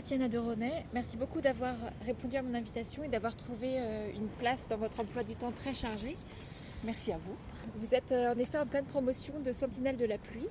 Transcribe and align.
Tatiana 0.00 0.28
de 0.28 0.38
Ronet, 0.38 0.86
merci 0.94 1.18
beaucoup 1.18 1.42
d'avoir 1.42 1.74
répondu 2.06 2.34
à 2.34 2.40
mon 2.40 2.54
invitation 2.54 3.04
et 3.04 3.08
d'avoir 3.08 3.36
trouvé 3.36 3.74
euh, 3.76 4.10
une 4.14 4.28
place 4.28 4.66
dans 4.66 4.78
votre 4.78 4.98
emploi 5.00 5.24
du 5.24 5.34
temps 5.34 5.52
très 5.52 5.74
chargé. 5.74 6.16
Merci 6.84 7.12
à 7.12 7.18
vous. 7.18 7.36
Vous 7.78 7.94
êtes 7.94 8.10
euh, 8.10 8.32
en 8.32 8.38
effet 8.38 8.56
en 8.56 8.64
pleine 8.64 8.86
promotion 8.86 9.38
de 9.40 9.52
Sentinelle 9.52 9.98
de 9.98 10.06
la 10.06 10.16
pluie. 10.16 10.48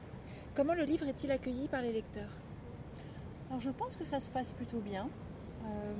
Comment 0.53 0.75
le 0.75 0.83
livre 0.83 1.07
est-il 1.07 1.31
accueilli 1.31 1.67
par 1.67 1.81
les 1.81 1.91
lecteurs? 1.91 2.29
Alors 3.49 3.59
je 3.59 3.71
pense 3.71 3.95
que 3.95 4.03
ça 4.03 4.19
se 4.19 4.29
passe 4.29 4.53
plutôt 4.53 4.81
bien. 4.81 5.09
Euh, 5.65 5.93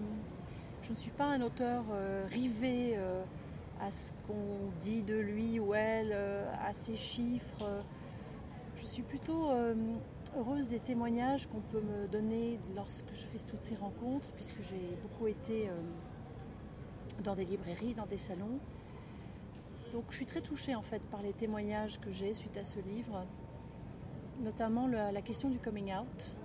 je 0.84 0.92
ne 0.92 0.96
suis 0.96 1.10
pas 1.10 1.26
un 1.26 1.42
auteur 1.42 1.86
rivé 2.30 3.00
à 3.82 3.90
ce 3.90 4.12
qu'on 4.28 4.70
dit 4.80 5.02
de 5.02 5.16
lui 5.16 5.60
ou 5.60 5.74
elle, 5.74 6.14
à 6.64 6.72
ses 6.74 6.96
chiffres. 6.96 7.66
Je 8.80 8.86
suis 8.86 9.04
plutôt 9.04 9.52
heureuse 10.38 10.68
des 10.68 10.80
témoignages 10.80 11.48
qu'on 11.48 11.62
peut 11.62 11.82
me 11.82 12.08
donner 12.08 12.60
lorsque 12.76 13.12
je 13.14 13.24
fais 13.26 13.40
toutes 13.40 13.62
ces 13.62 13.76
rencontres, 13.76 14.32
puisque 14.32 14.62
j'ai 14.62 14.98
beaucoup 15.02 15.28
été 15.28 15.70
euh, 15.70 15.74
dans 17.24 17.36
des 17.36 17.46
librairies, 17.46 17.94
dans 17.94 18.06
des 18.06 18.18
salons. 18.18 18.60
Donc 19.92 20.06
je 20.10 20.18
suis 20.18 20.26
très 20.26 20.42
touchée 20.42 20.76
en 20.76 20.82
fait 20.82 21.02
par 21.04 21.22
les 21.22 21.34
témoignages 21.34 22.00
que 22.00 22.12
j'ai 22.12 22.34
suite 22.34 22.58
à 22.58 22.64
ce 22.64 22.80
livre, 22.80 23.26
notamment 24.44 24.88
la, 24.88 25.22
question 25.22 25.50
du 25.50 25.58
coming 25.58 25.92
out 25.94 26.36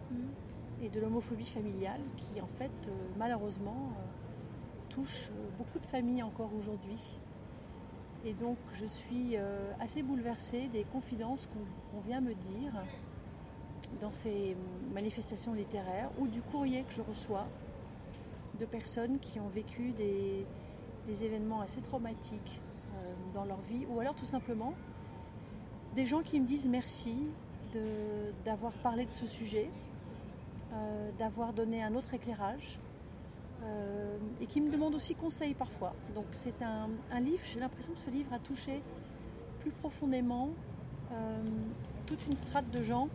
et 0.83 0.89
de 0.89 1.01
l'homophobie 1.01 1.45
familiale 1.45 2.01
qui 2.17 2.41
en 2.41 2.47
fait 2.47 2.89
euh, 2.89 2.91
malheureusement 3.19 3.93
euh, 3.93 4.89
touche 4.89 5.31
beaucoup 5.59 5.79
de 5.79 5.85
familles 5.85 6.23
encore 6.23 6.51
aujourd'hui. 6.57 7.19
Et 8.25 8.33
donc 8.33 8.57
je 8.73 8.87
suis 8.87 9.37
assez 9.81 10.03
bouleversée 10.03 10.69
des 10.69 10.85
confidences 10.85 11.47
qu'on 11.93 12.01
vient 12.01 12.21
me 12.21 12.35
dire 12.35 12.73
dans 14.01 14.11
ces 14.11 14.57
manifestations 14.93 15.55
littéraires 15.55 16.11
ou 16.19 16.27
du 16.27 16.41
courrier 16.43 16.85
que 16.85 16.93
je 16.93 17.03
reçois 17.03 17.47
de 18.59 18.65
personnes 18.65 19.19
qui 19.19 19.41
ont 19.41 19.49
vécu 19.49 19.93
des, 19.93 20.47
événements 21.25 21.61
assez 21.61 21.81
traumatiques 21.81 22.61
euh, 22.95 23.15
dans 23.35 23.45
leur 23.45 23.61
vie. 23.63 23.87
Ou 23.91 24.01
alors 24.01 24.15
tout 24.15 24.25
simplement 24.25 24.75
des 25.95 26.07
gens 26.07 26.23
qui 26.23 26.41
me 26.41 26.47
disent 26.47 26.67
merci 26.67 27.15
d'avoir 28.45 28.73
parlé 28.73 29.05
de 29.05 29.11
ce 29.11 29.27
sujet, 29.27 29.69
euh, 30.73 31.11
d'avoir 31.19 31.53
donné 31.53 31.83
un 31.83 31.95
autre 31.95 32.15
éclairage 32.15 32.79
euh, 33.63 34.17
et 34.41 34.47
qui 34.47 34.61
me 34.61 34.71
demandent 34.71 34.95
aussi 34.95 35.15
conseil 35.15 35.55
parfois. 35.55 35.95
Donc 36.15 36.27
c'est 36.33 36.63
un, 36.63 37.21
livre, 37.21 37.43
j'ai 37.45 37.61
l'impression 37.61 37.93
que 37.93 38.01
ce 38.01 38.11
livre 38.11 38.33
a 38.33 38.39
touché 38.39 38.83
plus 39.61 39.71
profondément 39.71 40.51
toute 42.07 42.27
une 42.27 42.37
strate 42.37 42.69
de 42.71 42.83
gens 42.83 43.09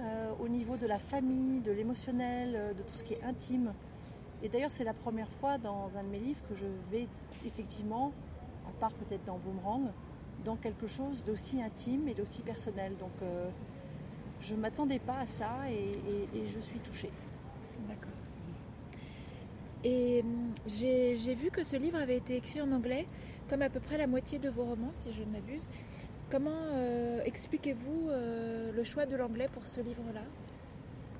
euh, 0.00 0.30
au 0.40 0.48
niveau 0.48 0.76
de 0.76 0.86
la 0.86 0.98
famille, 0.98 1.60
de 1.60 1.72
l'émotionnel, 1.72 2.54
euh, 2.54 2.74
de 2.74 2.82
tout 2.82 2.94
ce 2.94 3.02
qui 3.02 3.14
est 3.14 3.24
intime. 3.24 3.72
Et 4.42 4.48
d'ailleurs, 4.50 4.70
c'est 4.70 4.84
la 4.84 4.92
première 4.92 5.30
fois 5.30 5.56
dans 5.56 5.96
un 5.96 6.02
de 6.02 6.08
mes 6.08 6.18
livres 6.18 6.42
que 6.48 6.54
je 6.54 6.66
vais 6.90 7.08
effectivement, 7.46 8.12
à 8.68 8.72
part 8.78 8.92
peut-être 8.92 9.24
dans 9.24 9.38
Boomerang, 9.38 9.88
dans 10.44 10.56
quelque 10.56 10.86
chose 10.86 11.24
d'aussi 11.24 11.62
intime 11.62 12.08
et 12.08 12.14
d'aussi 12.14 12.42
personnel. 12.42 12.94
Donc, 12.98 13.12
euh, 13.22 13.48
je 14.40 14.54
ne 14.54 14.60
m'attendais 14.60 14.98
pas 14.98 15.18
à 15.20 15.26
ça 15.26 15.48
et, 15.70 16.46
je 16.46 16.60
suis 16.60 16.80
touchée. 16.80 17.10
D'accord. 17.88 18.12
Et 19.84 20.22
hum, 20.22 20.52
j'ai 20.66 21.34
vu 21.34 21.50
que 21.50 21.64
ce 21.64 21.76
livre 21.76 21.98
avait 21.98 22.16
été 22.16 22.36
écrit 22.36 22.60
en 22.60 22.72
anglais, 22.72 23.06
comme 23.48 23.62
à 23.62 23.70
peu 23.70 23.80
près 23.80 23.98
la 23.98 24.06
moitié 24.06 24.38
de 24.38 24.48
vos 24.48 24.64
romans, 24.64 24.90
si 24.92 25.12
je 25.12 25.22
ne 25.22 25.30
m'abuse. 25.30 25.68
Comment 26.30 26.50
euh, 26.50 27.20
expliquez-vous 27.24 28.08
euh, 28.08 28.72
le 28.72 28.84
choix 28.84 29.06
de 29.06 29.14
l'anglais 29.14 29.48
pour 29.52 29.66
ce 29.66 29.80
livre-là? 29.80 30.22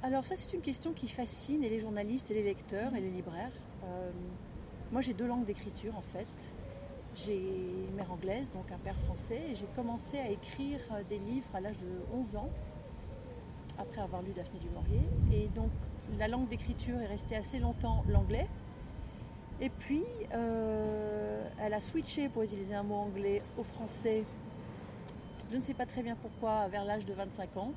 Alors 0.03 0.27
ça 0.27 0.34
c'est 0.34 0.53
une 0.53 0.61
question 0.61 0.93
qui 0.93 1.06
fascine 1.06 1.62
les 1.62 1.78
journalistes 1.78 2.31
les 2.31 2.43
lecteurs 2.43 2.93
et 2.94 3.00
les 3.00 3.11
libraires. 3.11 3.53
Euh, 3.84 4.11
moi 4.91 5.00
j'ai 5.00 5.15
deux 5.15 5.27
langues 5.27 5.44
d'écriture 5.44 5.97
en 5.97 6.03
fait. 6.03 6.27
J'ai 7.15 7.37
une 7.37 7.94
mère 7.94 8.12
anglaise, 8.12 8.50
donc 8.50 8.71
un 8.73 8.78
père 8.78 8.99
français, 8.99 9.41
et 9.50 9.55
j'ai 9.55 9.67
commencé 9.77 10.19
à 10.19 10.28
écrire 10.28 10.81
des 11.09 11.19
livres 11.19 11.49
à 11.55 11.61
l'âge 11.61 11.78
de 11.78 11.87
11 12.12 12.37
ans, 12.37 12.50
après 13.78 14.03
avoir 14.03 14.23
lu 14.23 14.33
Daphné 14.33 14.59
du 14.59 14.69
Maurier. 14.69 15.00
Et 15.33 15.49
donc 15.49 15.71
la 16.19 16.28
langue 16.28 16.49
d'écriture 16.49 17.00
est 17.00 17.06
restée 17.06 17.37
assez 17.37 17.59
longtemps 17.59 18.05
l'anglais. 18.09 18.49
Et 19.61 19.71
puis, 19.71 20.05
elle 20.31 21.75
a 21.75 21.81
switché, 21.81 22.28
pour 22.28 22.43
utiliser 22.43 22.75
un 22.75 22.83
mot 22.83 22.97
anglais, 22.97 23.43
au 23.59 23.62
français 23.62 24.25
je 25.50 25.56
ne 25.56 25.62
sais 25.62 25.75
pas 25.75 25.87
très 25.87 26.03
bien 26.03 26.17
pourquoi, 26.17 26.67
vers 26.69 26.84
l'âge 26.84 27.05
de 27.05 27.15
25 27.15 27.56
ans. 27.56 27.72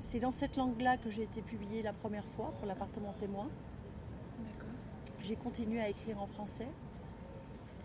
C'est 0.00 0.20
dans 0.20 0.32
cette 0.32 0.56
langue-là 0.56 0.98
que 0.98 1.08
j'ai 1.08 1.22
été 1.22 1.40
publiée 1.40 1.82
la 1.82 1.94
première 1.94 2.26
fois 2.26 2.52
pour 2.58 2.66
l'appartement 2.66 3.14
témoin. 3.18 3.48
J'ai 5.22 5.36
continué 5.36 5.80
à 5.80 5.88
écrire 5.88 6.20
en 6.20 6.26
français. 6.26 6.68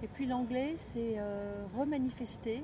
Et 0.03 0.07
puis 0.07 0.25
l'anglais 0.25 0.75
s'est 0.75 1.15
euh, 1.17 1.65
remanifesté 1.77 2.63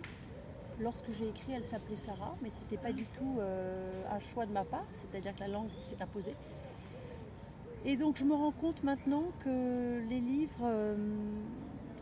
lorsque 0.79 1.11
j'ai 1.11 1.27
écrit 1.27 1.53
Elle 1.53 1.63
s'appelait 1.63 1.95
Sarah, 1.95 2.35
mais 2.41 2.49
ce 2.49 2.61
n'était 2.61 2.77
pas 2.77 2.91
du 2.91 3.05
tout 3.05 3.37
euh, 3.39 4.03
un 4.11 4.19
choix 4.19 4.45
de 4.45 4.51
ma 4.51 4.63
part, 4.63 4.85
c'est-à-dire 4.91 5.33
que 5.35 5.39
la 5.41 5.47
langue 5.47 5.69
s'est 5.81 6.01
imposée. 6.01 6.35
Et 7.85 7.95
donc 7.95 8.17
je 8.17 8.25
me 8.25 8.33
rends 8.33 8.51
compte 8.51 8.83
maintenant 8.83 9.23
que 9.39 9.99
les 10.09 10.19
livres 10.19 10.63
euh, 10.63 10.95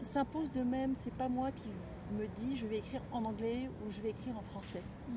s'imposent 0.02 0.52
de 0.52 0.64
même, 0.64 0.96
c'est 0.96 1.14
pas 1.14 1.30
moi 1.30 1.52
qui 1.52 1.70
me 2.18 2.28
dit 2.28 2.58
je 2.58 2.66
vais 2.66 2.78
écrire 2.78 3.02
en 3.12 3.26
anglais 3.26 3.70
ou 3.86 3.92
je 3.92 4.02
vais 4.02 4.10
écrire 4.10 4.38
en 4.38 4.44
français. 4.44 4.82
Mm. 5.08 5.14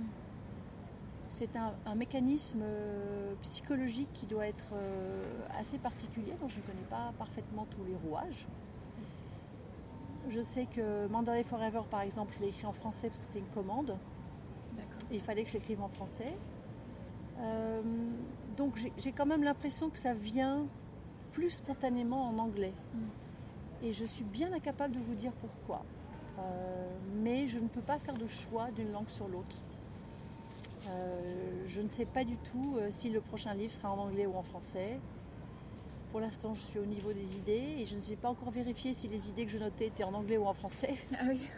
C'est 1.31 1.51
un, 1.57 1.95
mécanisme 1.95 2.61
euh, 2.63 3.35
psychologique 3.43 4.09
qui 4.15 4.25
doit 4.25 4.47
être 4.47 4.73
assez 5.59 5.77
particulier, 5.77 6.33
dont 6.41 6.49
je 6.49 6.57
ne 6.57 6.63
connais 6.63 6.87
pas 6.89 7.13
parfaitement 7.19 7.67
tous 7.71 7.85
les 7.85 7.95
rouages. 7.97 8.47
Je 10.29 10.43
sais 10.43 10.67
que 10.67 11.07
Mandalay 11.09 11.43
Forever, 11.43 11.83
par 11.91 12.03
exemple, 12.03 12.35
je 12.35 12.41
l'ai 12.41 12.49
écrit 12.49 12.67
en 12.67 12.73
français 12.73 13.09
parce 13.09 13.19
que 13.19 13.25
c'était 13.25 13.39
une 13.39 13.55
commande. 13.55 13.97
Il 15.11 15.21
fallait 15.21 15.43
que 15.43 15.49
je 15.49 15.55
l'écrive 15.55 15.81
en 15.81 15.89
français. 15.89 16.35
Euh, 17.41 17.81
donc 18.57 18.91
j'ai 18.97 19.13
quand 19.13 19.27
même 19.27 19.43
l'impression 19.43 19.91
que 19.91 19.99
ça 19.99 20.13
vient 20.13 20.67
plus 21.33 21.51
spontanément 21.51 22.29
en 22.29 22.39
anglais. 22.39 22.75
Mm. 22.95 23.85
Et 23.85 23.93
je 23.93 24.05
suis 24.05 24.25
bien 24.25 24.53
incapable 24.53 24.95
de 24.95 25.01
vous 25.01 25.15
dire 25.15 25.33
pourquoi. 25.33 25.83
Euh, 26.39 26.89
mais 27.23 27.47
je 27.47 27.59
ne 27.59 27.69
peux 27.69 27.81
pas 27.81 27.99
faire 27.99 28.15
de 28.15 28.27
choix 28.27 28.71
d'une 28.73 28.93
langue 28.93 29.09
sur 29.09 29.29
l'autre. 29.29 29.57
Euh, 30.89 31.65
je 31.67 31.81
ne 31.81 31.89
sais 31.89 32.07
pas 32.07 32.25
du 32.25 32.37
tout 32.37 32.79
si 32.91 33.09
le 33.11 33.21
prochain 33.21 33.55
livre 33.55 33.73
sera 33.73 33.93
en 33.93 33.99
anglais 33.99 34.27
ou 34.27 34.37
en 34.37 34.43
français. 34.43 34.99
Pour 36.11 36.21
l'instant, 36.21 36.55
je 36.55 36.61
suis 36.61 36.79
au 36.79 36.87
niveau 36.87 37.13
des 37.13 37.37
idées 37.37 37.77
et 37.79 37.85
je 37.85 37.95
ne 37.95 38.01
sais 38.01 38.17
pas 38.17 38.31
encore 38.31 38.51
vérifié 38.51 38.93
si 38.95 39.09
les 39.09 39.29
idées 39.29 39.45
que 39.45 39.53
je 39.53 39.59
notais 39.59 39.87
étaient 39.87 40.05
en 40.05 40.15
anglais 40.15 40.39
ou 40.39 40.47
en 40.47 40.55
français. 40.55 40.97
Ah 41.21 41.25
oui. 41.29 41.49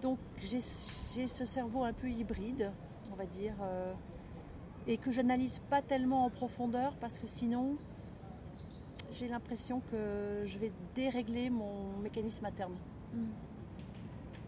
donc 0.00 0.18
j'ai 0.40 0.60
ce 1.26 1.44
cerveau 1.44 1.84
un 1.84 1.92
peu 1.92 2.08
hybride, 2.08 2.72
on 3.12 3.16
va 3.16 3.26
dire, 3.26 3.54
et 4.86 4.96
que 4.96 5.10
j'analyse 5.10 5.60
pas 5.70 5.82
tellement 5.82 6.24
en 6.24 6.30
profondeur 6.30 6.96
parce 6.96 7.18
que 7.18 7.26
sinon, 7.26 7.76
j'ai 9.12 9.28
l'impression 9.28 9.80
que 9.90 10.42
je 10.44 10.58
vais 10.58 10.72
dérégler 10.94 11.50
mon 11.50 11.96
mécanisme 12.02 12.44
interne. 12.44 12.74
Hmm. 13.12 13.30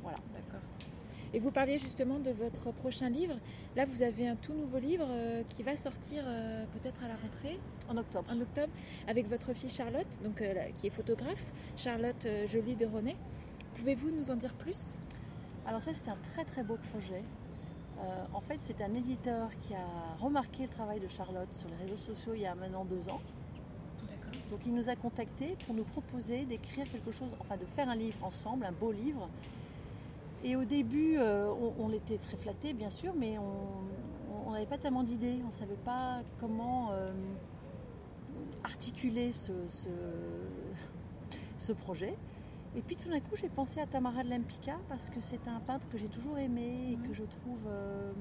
Voilà. 0.03 0.19
D'accord. 0.35 0.61
Et 1.34 1.38
vous 1.38 1.50
parliez 1.50 1.78
justement 1.78 2.19
de 2.19 2.31
votre 2.31 2.73
prochain 2.73 3.08
livre. 3.08 3.34
Là, 3.75 3.84
vous 3.84 4.02
avez 4.02 4.28
un 4.28 4.37
tout 4.37 4.55
nouveau 4.55 4.78
livre 4.78 5.06
euh, 5.08 5.43
qui 5.49 5.62
va 5.62 5.76
sortir 5.76 6.25
euh, 6.26 6.64
peut-être 6.75 7.05
à 7.05 7.08
la 7.08 7.17
rentrée. 7.17 7.58
En 7.88 7.96
octobre. 7.96 8.26
En 8.32 8.40
octobre, 8.40 8.73
avec 9.06 9.28
votre 9.28 9.52
fille 9.52 9.70
Charlotte, 9.70 10.20
donc, 10.23 10.40
euh, 10.40 10.55
qui 10.75 10.87
est 10.87 10.90
photographe, 10.90 11.44
Charlotte 11.76 12.26
Jolie 12.46 12.76
de 12.76 12.87
René. 12.87 13.17
Pouvez-vous 13.75 14.11
nous 14.11 14.31
en 14.31 14.37
dire 14.37 14.55
plus? 14.55 14.99
Alors 15.67 15.82
ça, 15.82 15.93
c'est 15.93 16.08
un 16.08 16.17
très 16.23 16.44
très 16.44 16.62
beau 16.62 16.78
projet. 16.90 17.23
en 18.32 18.40
fait, 18.40 18.56
c'est 18.58 18.81
un 18.81 18.94
éditeur 18.94 19.49
qui 19.61 19.75
a 19.75 20.17
remarqué 20.19 20.62
le 20.62 20.69
travail 20.69 21.00
de 21.00 21.08
Charlotte 21.08 21.52
sur 21.52 21.69
les 21.70 21.76
réseaux 21.76 21.96
sociaux 21.96 22.32
il 22.34 22.43
y 22.43 22.46
a 22.46 22.55
maintenant 22.55 22.84
deux 22.84 23.08
ans 23.08 23.20
donc 24.50 24.61
il 24.67 24.75
nous 24.75 24.88
a 24.88 24.96
contactés 24.96 25.56
pour 25.64 25.75
nous 25.75 25.84
proposer 25.84 26.44
d'écrire 26.44 26.88
quelque 26.90 27.11
chose, 27.11 27.31
enfin 27.40 27.56
de 27.56 27.64
faire 27.64 27.88
un 27.88 27.96
livre 27.96 28.23
ensemble, 28.23 28.64
un 28.64 28.73
beau 28.73 28.93
livre. 28.93 29.28
Et 30.47 30.55
au 30.55 30.65
début, 30.65 31.17
euh, 31.19 31.53
on, 31.81 31.93
était 31.93 32.19
très 32.19 32.37
flattés, 32.37 32.73
bien 32.73 32.89
sûr, 32.89 33.15
mais 33.19 33.37
on 33.37 34.53
n'avait 34.53 34.65
pas 34.65 34.79
tellement 34.79 35.03
d'idées, 35.03 35.41
on 35.43 35.47
ne 35.47 35.51
savait 35.51 35.75
pas 35.75 36.21
comment 36.39 36.91
euh, 36.93 37.13
articuler 38.63 39.33
ce, 39.33 39.51
ce, 41.59 41.73
projet. 41.73 42.17
Et 42.77 42.81
puis 42.81 42.95
tout 42.95 43.09
d'un 43.09 43.19
coup, 43.19 43.35
j'ai 43.35 43.49
pensé 43.49 43.81
à 43.81 43.87
Tamara 43.87 44.23
de 44.23 44.31
Lempicka 44.31 44.77
parce 44.89 45.11
que 45.11 45.19
c'est 45.19 45.49
un 45.49 45.59
peintre 45.59 45.89
que 45.89 45.99
j'ai 45.99 46.07
toujours 46.07 46.39
aimé 46.39 46.93
et 46.93 47.09
que 47.09 47.13
je 47.13 47.25
trouve 47.25 47.65
euh, 47.67 48.13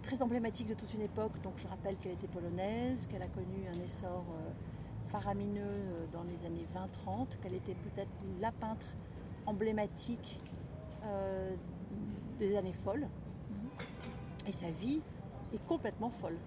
très 0.00 0.22
emblématique 0.22 0.68
de 0.68 0.74
toute 0.74 0.94
une 0.94 1.02
époque. 1.02 1.32
Donc 1.42 1.54
je 1.56 1.66
rappelle 1.66 1.96
qu'elle 1.96 2.12
était 2.12 2.28
polonaise, 2.28 3.08
qu'elle 3.08 3.22
a 3.22 3.26
connu 3.26 3.66
un 3.68 3.84
essor 3.84 4.24
euh, 4.30 4.50
faramineux 5.08 6.06
dans 6.12 6.22
les 6.22 6.46
années 6.46 6.66
20-30, 6.72 7.40
qu'elle 7.42 7.54
était 7.54 7.74
peut-être 7.74 8.12
la 8.40 8.52
peintre 8.52 8.86
emblématique 9.46 10.40
euh, 11.04 11.54
des 12.38 12.56
années 12.56 12.72
folles. 12.84 13.08
Mhm. 13.50 14.48
Et 14.48 14.52
sa 14.52 14.70
vie 14.70 15.00
est 15.54 15.66
complètement 15.66 16.10
folle. 16.10 16.38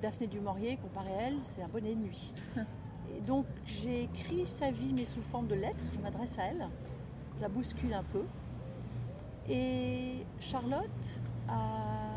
Daphné 0.00 0.28
du 0.28 0.38
Maurier, 0.38 0.76
comparé 0.76 1.12
à 1.14 1.22
elle, 1.22 1.38
c'est 1.42 1.60
un 1.60 1.66
bonnet 1.66 1.96
de 1.96 2.00
nuit. 2.00 2.32
Et 3.16 3.20
donc 3.22 3.44
j'ai 3.64 4.04
écrit 4.04 4.46
sa 4.46 4.70
vie, 4.70 4.92
mais 4.92 5.04
sous 5.04 5.20
forme 5.20 5.46
de 5.46 5.54
lettres. 5.54 5.84
Je 5.92 5.98
m'adresse 5.98 6.38
à 6.38 6.44
elle, 6.44 6.68
je 7.36 7.42
la 7.42 7.48
bouscule 7.48 7.92
un 7.92 8.04
peu. 8.04 8.22
Et 9.48 10.24
Charlotte 10.40 11.20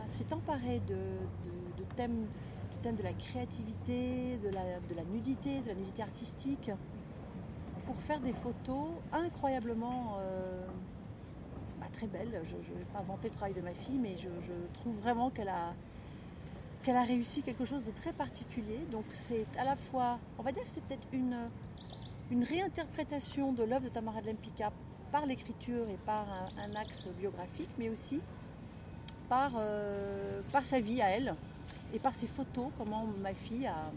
s'est 0.07 0.31
emparée 0.33 0.79
de, 0.87 0.95
de, 0.95 1.83
thèmes, 1.95 2.25
du 2.71 2.77
thème 2.81 2.95
de 2.95 3.03
la 3.03 3.13
créativité, 3.13 4.37
de 4.37 4.49
la, 4.49 4.79
de 4.79 4.95
la, 4.95 5.03
nudité, 5.03 5.61
de 5.61 5.67
la 5.67 5.75
nudité 5.75 6.01
artistique, 6.01 6.71
pour 7.87 7.95
faire 7.95 8.19
des 8.19 8.33
photos 8.33 8.89
incroyablement 9.13 10.17
euh, 10.19 10.67
bah, 11.79 11.87
très 11.93 12.05
belles. 12.05 12.41
Je 12.43 12.55
ne 12.55 12.77
vais 12.77 12.85
pas 12.93 13.01
vanter 13.01 13.29
le 13.29 13.33
travail 13.33 13.53
de 13.53 13.61
ma 13.61 13.73
fille, 13.73 13.97
mais 13.97 14.17
je, 14.17 14.27
trouve 14.73 14.95
vraiment 14.97 15.29
qu'elle 15.29 15.47
a, 15.47 15.73
a 16.85 17.03
réussi 17.03 17.41
quelque 17.41 17.63
chose 17.63 17.85
de 17.85 17.91
très 17.91 18.11
particulier. 18.11 18.79
Donc 18.91 19.05
c'est 19.11 19.45
à 19.57 19.63
la 19.63 19.77
fois, 19.77 20.19
on 20.37 20.43
va 20.43 20.51
dire 20.51 20.63
que 20.65 20.69
c'est 20.69 20.83
peut-être 20.83 21.07
une, 21.13 21.49
réinterprétation 22.43 23.53
de 23.53 23.63
l'œuvre 23.63 23.85
de 23.85 23.89
Tamara 23.89 24.21
de 24.21 24.27
Lempicka 24.27 24.73
par 25.13 25.25
l'écriture 25.25 25.87
et 25.87 25.97
par 26.05 26.27
un, 26.57 26.75
axe 26.75 27.07
biographique, 27.17 27.69
mais 27.79 27.87
aussi 27.87 28.19
par, 29.29 29.53
euh, 29.57 30.41
par 30.51 30.65
sa 30.65 30.81
vie 30.81 31.01
à 31.01 31.07
elle 31.07 31.35
et 31.93 31.99
par 31.99 32.13
ses 32.13 32.27
photos, 32.27 32.67
comment 32.77 33.05
ma 33.21 33.33
fille 33.33 33.65
a, 33.65 33.91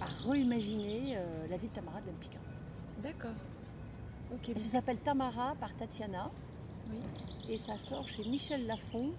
a 0.00 0.06
reimaginé 0.26 1.16
euh, 1.18 1.46
la 1.50 1.58
vie 1.58 1.68
de 1.68 1.74
Tamara 1.74 2.00
de 2.00 2.06
Lempicka. 2.06 2.41
D'accord. 3.02 3.34
Ok. 4.32 4.52
ça 4.56 4.68
s'appelle 4.68 4.98
Tamara 4.98 5.54
par 5.60 5.74
Tatiana. 5.76 6.30
Et 7.48 7.58
ça 7.58 7.76
sort 7.78 8.08
chez 8.08 8.24
Michel 8.24 8.66
Lafon 8.66 9.12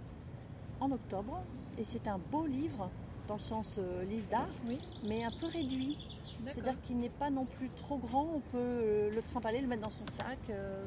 en 0.80 0.92
octobre. 0.92 1.42
Et 1.78 1.84
c'est 1.84 2.08
un 2.08 2.20
beau 2.32 2.46
livre, 2.46 2.90
dans 3.28 3.36
le 3.36 3.40
sens 3.40 3.78
euh, 3.80 4.04
livre 4.04 4.30
d'art, 4.30 4.50
mais 5.04 5.24
un 5.24 5.32
peu 5.32 5.48
réduit. 5.48 5.98
C'est-à-dire 6.46 6.80
qu'il 6.82 6.98
n'est 6.98 7.10
pas 7.10 7.30
non 7.30 7.46
plus 7.46 7.70
trop 7.70 7.98
grand, 7.98 8.28
on 8.34 8.40
peut 8.40 8.58
euh, 8.58 9.10
le 9.10 9.22
trimballer, 9.22 9.62
le 9.62 9.68
mettre 9.68 9.82
dans 9.82 9.90
son 9.90 10.06
sac. 10.08 10.38
Euh, 10.50 10.84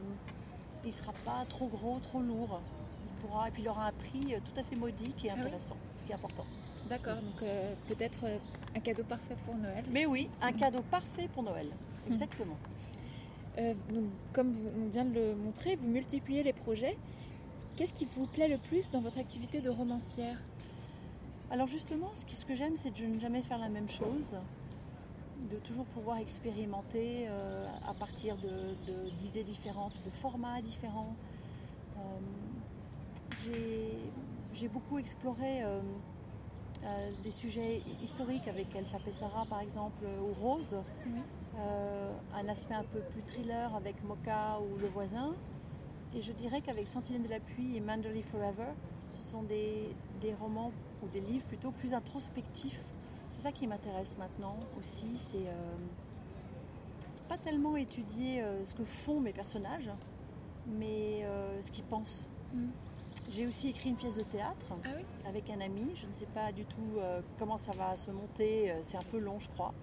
il 0.85 0.89
ne 0.89 0.93
sera 0.93 1.13
pas 1.25 1.45
trop 1.49 1.67
gros, 1.67 1.99
trop 2.01 2.21
lourd. 2.21 2.61
Il 2.93 3.27
pourra, 3.27 3.49
et 3.49 3.51
puis 3.51 3.63
il 3.63 3.69
aura 3.69 3.87
un 3.87 3.93
prix 3.93 4.35
tout 4.45 4.61
à 4.61 4.63
fait 4.63 4.77
modique 4.77 5.25
et 5.25 5.31
ah 5.31 5.35
intéressant, 5.35 5.77
ce 5.99 6.05
qui 6.05 6.13
est 6.13 6.15
important. 6.15 6.45
D'accord, 6.89 7.17
donc 7.17 7.49
peut-être 7.89 8.27
un 8.77 8.81
cadeau 8.81 9.03
parfait 9.03 9.37
pour 9.45 9.57
Noël. 9.57 9.85
Mais 9.91 10.07
oui, 10.07 10.29
un 10.41 10.53
cadeau 10.53 10.83
parfait 10.83 11.29
pour 11.35 11.43
Noël, 11.43 11.67
hum. 12.09 12.15
Donc, 13.57 14.05
comme 14.33 14.53
on 14.77 14.89
vient 14.89 15.05
de 15.05 15.15
le 15.15 15.35
montrer, 15.35 15.77
vous 15.77 15.89
multipliez 15.89 16.43
les 16.43 16.53
projets. 16.53 16.97
Qu'est-ce 17.77 17.93
qui 17.93 18.07
vous 18.17 18.27
plaît 18.27 18.49
le 18.49 18.57
plus 18.57 18.91
dans 18.91 19.03
votre 19.03 19.19
activité 19.19 19.61
de 19.61 19.69
romancière 19.69 20.39
Alors 21.51 21.67
justement, 21.67 22.11
ce 22.15 22.45
que 22.45 22.55
j'aime, 22.55 22.77
c'est 22.77 22.91
de 22.91 23.07
ne 23.07 23.21
jamais 23.21 23.43
faire 23.43 23.59
la 23.59 23.69
même 23.69 23.89
chose, 23.89 24.35
de 25.51 25.57
toujours 25.57 25.85
pouvoir 25.85 26.17
expérimenter 26.17 27.27
euh, 27.29 27.67
à 27.87 27.93
partir 27.93 28.37
d'idées 29.19 29.45
différentes, 29.45 30.03
de 30.05 30.11
formats 30.11 30.63
différents. 30.63 31.15
Euh, 31.99 33.51
j'ai 34.55 34.69
beaucoup 34.69 34.99
exploré 34.99 35.63
euh, 35.63 35.81
des 37.23 37.31
sujets 37.31 37.83
historiques 38.03 38.49
avec 38.49 38.75
Elsa 38.75 38.99
Pessara 38.99 39.45
par 39.45 39.61
exemple, 39.61 40.05
ou 40.23 40.33
Rose, 40.41 40.77
un 41.59 42.49
aspect 42.49 42.75
un 42.75 42.85
peu 42.85 43.01
plus 43.01 43.23
thriller 43.23 43.75
avec 43.75 44.03
Mocha 44.05 44.61
ou 44.61 44.79
Le 44.79 44.89
Voisin. 44.89 45.35
Et 46.15 46.23
je 46.23 46.33
dirais 46.33 46.61
qu'avec 46.61 46.87
Sentinelle 46.87 47.23
de 47.23 47.29
la 47.29 47.41
pluie 47.41 47.77
et 47.77 47.81
Manderley 47.81 48.23
Forever, 48.23 48.73
ce 49.11 49.31
sont 49.31 49.43
des, 49.43 49.95
romans, 50.41 50.73
ou 51.03 51.09
des 51.09 51.21
livres 51.21 51.45
plutôt, 51.47 51.71
plus 51.71 51.95
introspectifs. 51.95 52.81
C'est 53.29 53.43
ça 53.43 53.53
qui 53.53 53.67
m'intéresse 53.67 54.17
maintenant 54.19 54.57
aussi, 54.79 55.17
c'est 55.17 55.47
euh, 55.47 55.77
pas 57.29 57.37
tellement 57.39 57.77
étudier 57.77 58.41
euh, 58.41 58.65
ce 58.65 58.75
que 58.75 58.85
font 58.85 59.21
mes 59.21 59.33
personnages, 59.33 59.91
mais 60.67 61.25
euh, 61.25 61.61
ce 61.61 61.71
qu'ils 61.71 61.85
pensent. 61.85 62.29
Mm. 62.55 62.67
J'ai 63.29 63.47
aussi 63.47 63.69
écrit 63.69 63.91
une 63.91 63.97
pièce 63.97 64.17
de 64.17 64.23
théâtre 64.23 64.67
ah 64.85 64.89
avec 65.29 65.51
un 65.51 65.61
ami. 65.61 65.91
Je 65.97 66.07
ne 66.07 66.13
sais 66.13 66.27
pas 66.27 66.53
du 66.53 66.65
tout 66.65 67.01
comment 67.41 67.57
ça 67.57 67.73
va 67.73 67.97
se 67.97 68.13
monter. 68.13 68.73
C'est 68.83 68.99
un 68.99 69.03
peu 69.03 69.19
long, 69.19 69.41
je 69.41 69.49
crois. 69.49 69.75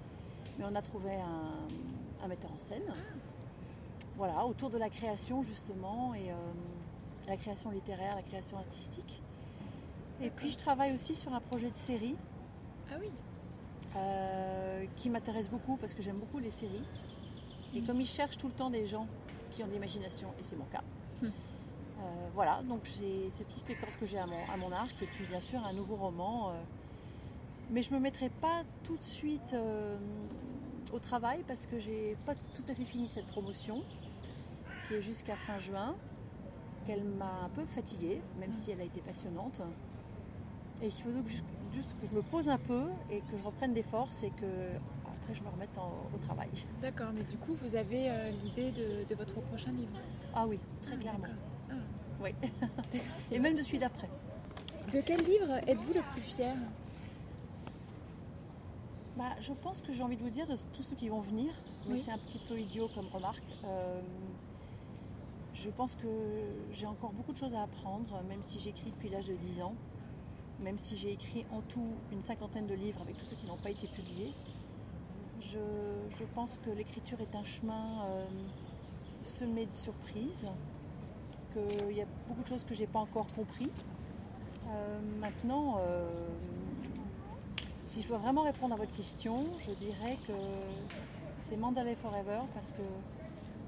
Mais 0.58 0.66
on 0.70 0.76
a 0.76 0.82
trouvé 0.82 1.12
un, 1.16 2.28
metteur 2.28 2.52
en 2.52 2.58
scène. 2.58 2.84
Ah 2.88 2.94
voilà, 4.16 4.46
autour 4.46 4.70
de 4.70 4.78
la 4.78 4.90
création 4.90 5.44
justement, 5.44 6.14
et 6.14 6.32
euh, 6.32 6.36
la 7.28 7.36
création 7.38 7.72
littéraire, 7.72 8.16
la 8.16 8.22
création 8.22 8.58
artistique. 8.58 9.22
Et 10.22 10.30
puis 10.30 10.52
je 10.52 10.58
travaille 10.58 10.94
aussi 10.94 11.16
sur 11.16 11.34
un 11.34 11.40
projet 11.40 11.70
de 11.70 11.76
série. 11.76 12.16
Ah 12.92 12.96
oui. 13.02 13.12
Euh, 13.96 14.86
qui 14.98 15.10
m'intéresse 15.10 15.50
beaucoup 15.50 15.78
parce 15.78 15.94
que 15.94 16.02
j'aime 16.02 16.18
beaucoup 16.18 16.40
les 16.40 16.52
séries. 16.52 16.86
Et 17.76 17.82
mm. 17.82 17.86
comme 17.86 18.02
ils 18.02 18.08
cherchent 18.08 18.38
tout 18.38 18.48
le 18.48 18.54
temps 18.54 18.70
des 18.70 18.86
gens 18.86 19.08
qui 19.52 19.64
ont 19.64 19.68
de 19.68 19.72
l'imagination, 19.72 20.30
et 20.40 20.44
c'est 20.44 20.56
mon 20.56 20.66
cas. 20.66 20.84
Mm. 21.22 21.26
Euh, 21.26 21.30
voilà, 22.34 22.62
donc 22.64 22.82
c'est 22.84 23.46
toutes 23.46 23.68
les 23.68 23.76
cordes 23.76 23.96
que 23.96 24.06
j'ai 24.06 24.20
à 24.20 24.28
mon, 24.28 24.46
à 24.52 24.58
mon, 24.58 24.72
arc. 24.72 25.02
Et 25.02 25.08
puis 25.08 25.26
bien 25.26 25.40
sûr 25.40 25.66
un 25.66 25.74
nouveau 25.74 25.96
roman. 25.96 26.54
Mais 27.74 27.82
je 27.82 27.92
ne 27.92 27.98
me 27.98 28.04
mettrai 28.04 28.30
pas 28.30 28.64
tout 28.84 28.98
de 28.98 29.04
suite 29.04 29.56
au 30.94 31.00
travail 31.00 31.44
parce 31.48 31.66
que 31.66 31.80
j'ai 31.80 32.16
pas 32.26 32.36
tout 32.54 32.64
à 32.70 32.76
fait 32.76 32.86
fini 32.86 33.08
cette 33.08 33.26
promotion 33.26 33.82
qui 34.88 34.94
est 34.94 35.02
jusqu'à 35.02 35.36
fin 35.36 35.58
juin, 35.60 35.96
qu'elle 36.86 37.04
m'a 37.04 37.46
un 37.46 37.50
peu 37.50 37.66
fatiguée, 37.66 38.22
même 38.40 38.54
si 38.54 38.72
elle 38.72 38.82
a 38.82 38.84
été 38.84 39.02
passionnante. 39.02 39.62
Et 40.82 40.90
qu'il 40.90 41.04
faut 41.04 41.12
donc 41.12 41.28
juste 41.28 41.96
que 42.00 42.06
je 42.06 42.12
me 42.12 42.22
pose 42.22 42.50
un 42.50 42.58
peu 42.58 42.90
et 43.10 43.20
que 43.32 43.38
je 43.38 43.44
reprenne 43.44 43.74
des 43.74 43.84
forces 43.84 44.24
et 44.24 44.30
que 44.30 44.46
après 45.06 45.34
je 45.34 45.42
me 45.42 45.50
remette 45.50 45.70
au 46.14 46.18
travail. 46.18 46.50
D'accord, 46.82 47.12
mais 47.14 47.24
du 47.24 47.38
coup 47.38 47.56
vous 47.56 47.76
avez 47.76 48.10
euh, 48.10 48.32
l'idée 48.44 48.72
de, 48.72 49.16
votre 49.16 49.42
prochain 49.42 49.72
livre? 49.72 49.98
Ah 50.36 50.46
oui, 50.46 50.60
très 50.82 50.96
ah, 50.96 50.98
clairement. 50.98 51.28
Ah. 51.72 51.76
Oui. 52.22 52.36
et 53.32 53.40
même 53.40 53.56
de 53.56 53.64
celui 53.64 53.80
d'après. 53.80 54.10
De 54.92 55.00
quel 55.00 55.22
livre 55.22 55.50
êtes-vous 55.68 55.94
le 55.94 56.02
plus 56.14 56.22
fier? 56.22 56.54
Bah, 59.18 59.36
Je 59.40 59.54
pense 59.54 59.82
que 59.82 59.92
j'ai 59.92 60.04
envie 60.04 60.18
de 60.18 60.24
vous 60.24 60.30
dire 60.30 60.48
de 60.48 60.56
tous 60.74 60.84
ceux 60.84 60.96
qui 60.96 61.10
vont 61.10 61.20
venir, 61.20 61.52
mais 61.88 61.98
c'est 61.98 62.12
un 62.12 62.18
petit 62.18 62.40
peu 62.40 62.60
idiot 62.60 62.90
comme 62.94 63.08
remarque. 63.08 63.44
Euh, 63.66 64.02
je 65.54 65.70
pense 65.70 65.96
que 65.96 66.08
j'ai 66.72 66.88
encore 66.88 67.12
beaucoup 67.12 67.32
de 67.32 67.38
choses 67.38 67.54
à 67.54 67.64
apprendre, 67.64 68.22
même 68.28 68.42
si 68.42 68.60
j'écris 68.60 68.92
depuis 68.92 69.10
l'âge 69.10 69.26
de 69.26 69.36
10 69.36 69.62
ans, 69.62 69.76
même 70.62 70.80
si 70.80 70.98
j'ai 70.98 71.12
écrit 71.12 71.46
en 71.52 71.62
tout 71.62 71.94
une 72.12 72.22
cinquantaine 72.22 72.66
de 72.66 72.74
livres 72.74 73.02
avec 73.02 73.18
tous 73.18 73.26
ceux 73.26 73.36
qui 73.36 73.46
n'ont 73.46 73.58
pas 73.58 73.70
été 73.70 73.88
publiés. 73.88 74.34
Je, 75.42 76.24
pense 76.34 76.58
que 76.58 76.70
l'écriture 76.72 77.20
est 77.22 77.36
un 77.36 77.44
chemin 77.44 78.06
euh, 78.06 78.26
semé 79.24 79.66
de 79.66 79.74
surprises, 79.74 80.48
qu'il 81.52 81.96
y 81.96 82.02
a 82.02 82.06
beaucoup 82.28 82.42
de 82.42 82.48
choses 82.48 82.64
que 82.64 82.74
je 82.74 82.82
n'ai 82.82 82.88
pas 82.88 83.00
encore 83.00 83.28
compris. 83.34 83.72
Euh, 84.70 85.00
maintenant, 85.20 85.78
si 87.86 88.02
je 88.02 88.08
dois 88.08 88.18
vraiment 88.18 88.42
répondre 88.42 88.74
à 88.74 88.78
votre 88.78 88.92
question, 88.94 89.46
je 89.60 89.72
dirais 89.72 90.18
que 90.28 90.34
c'est 91.40 91.58
Mandalay 91.58 91.96
Forever 91.96 92.40
parce 92.54 92.72
que 92.72 92.82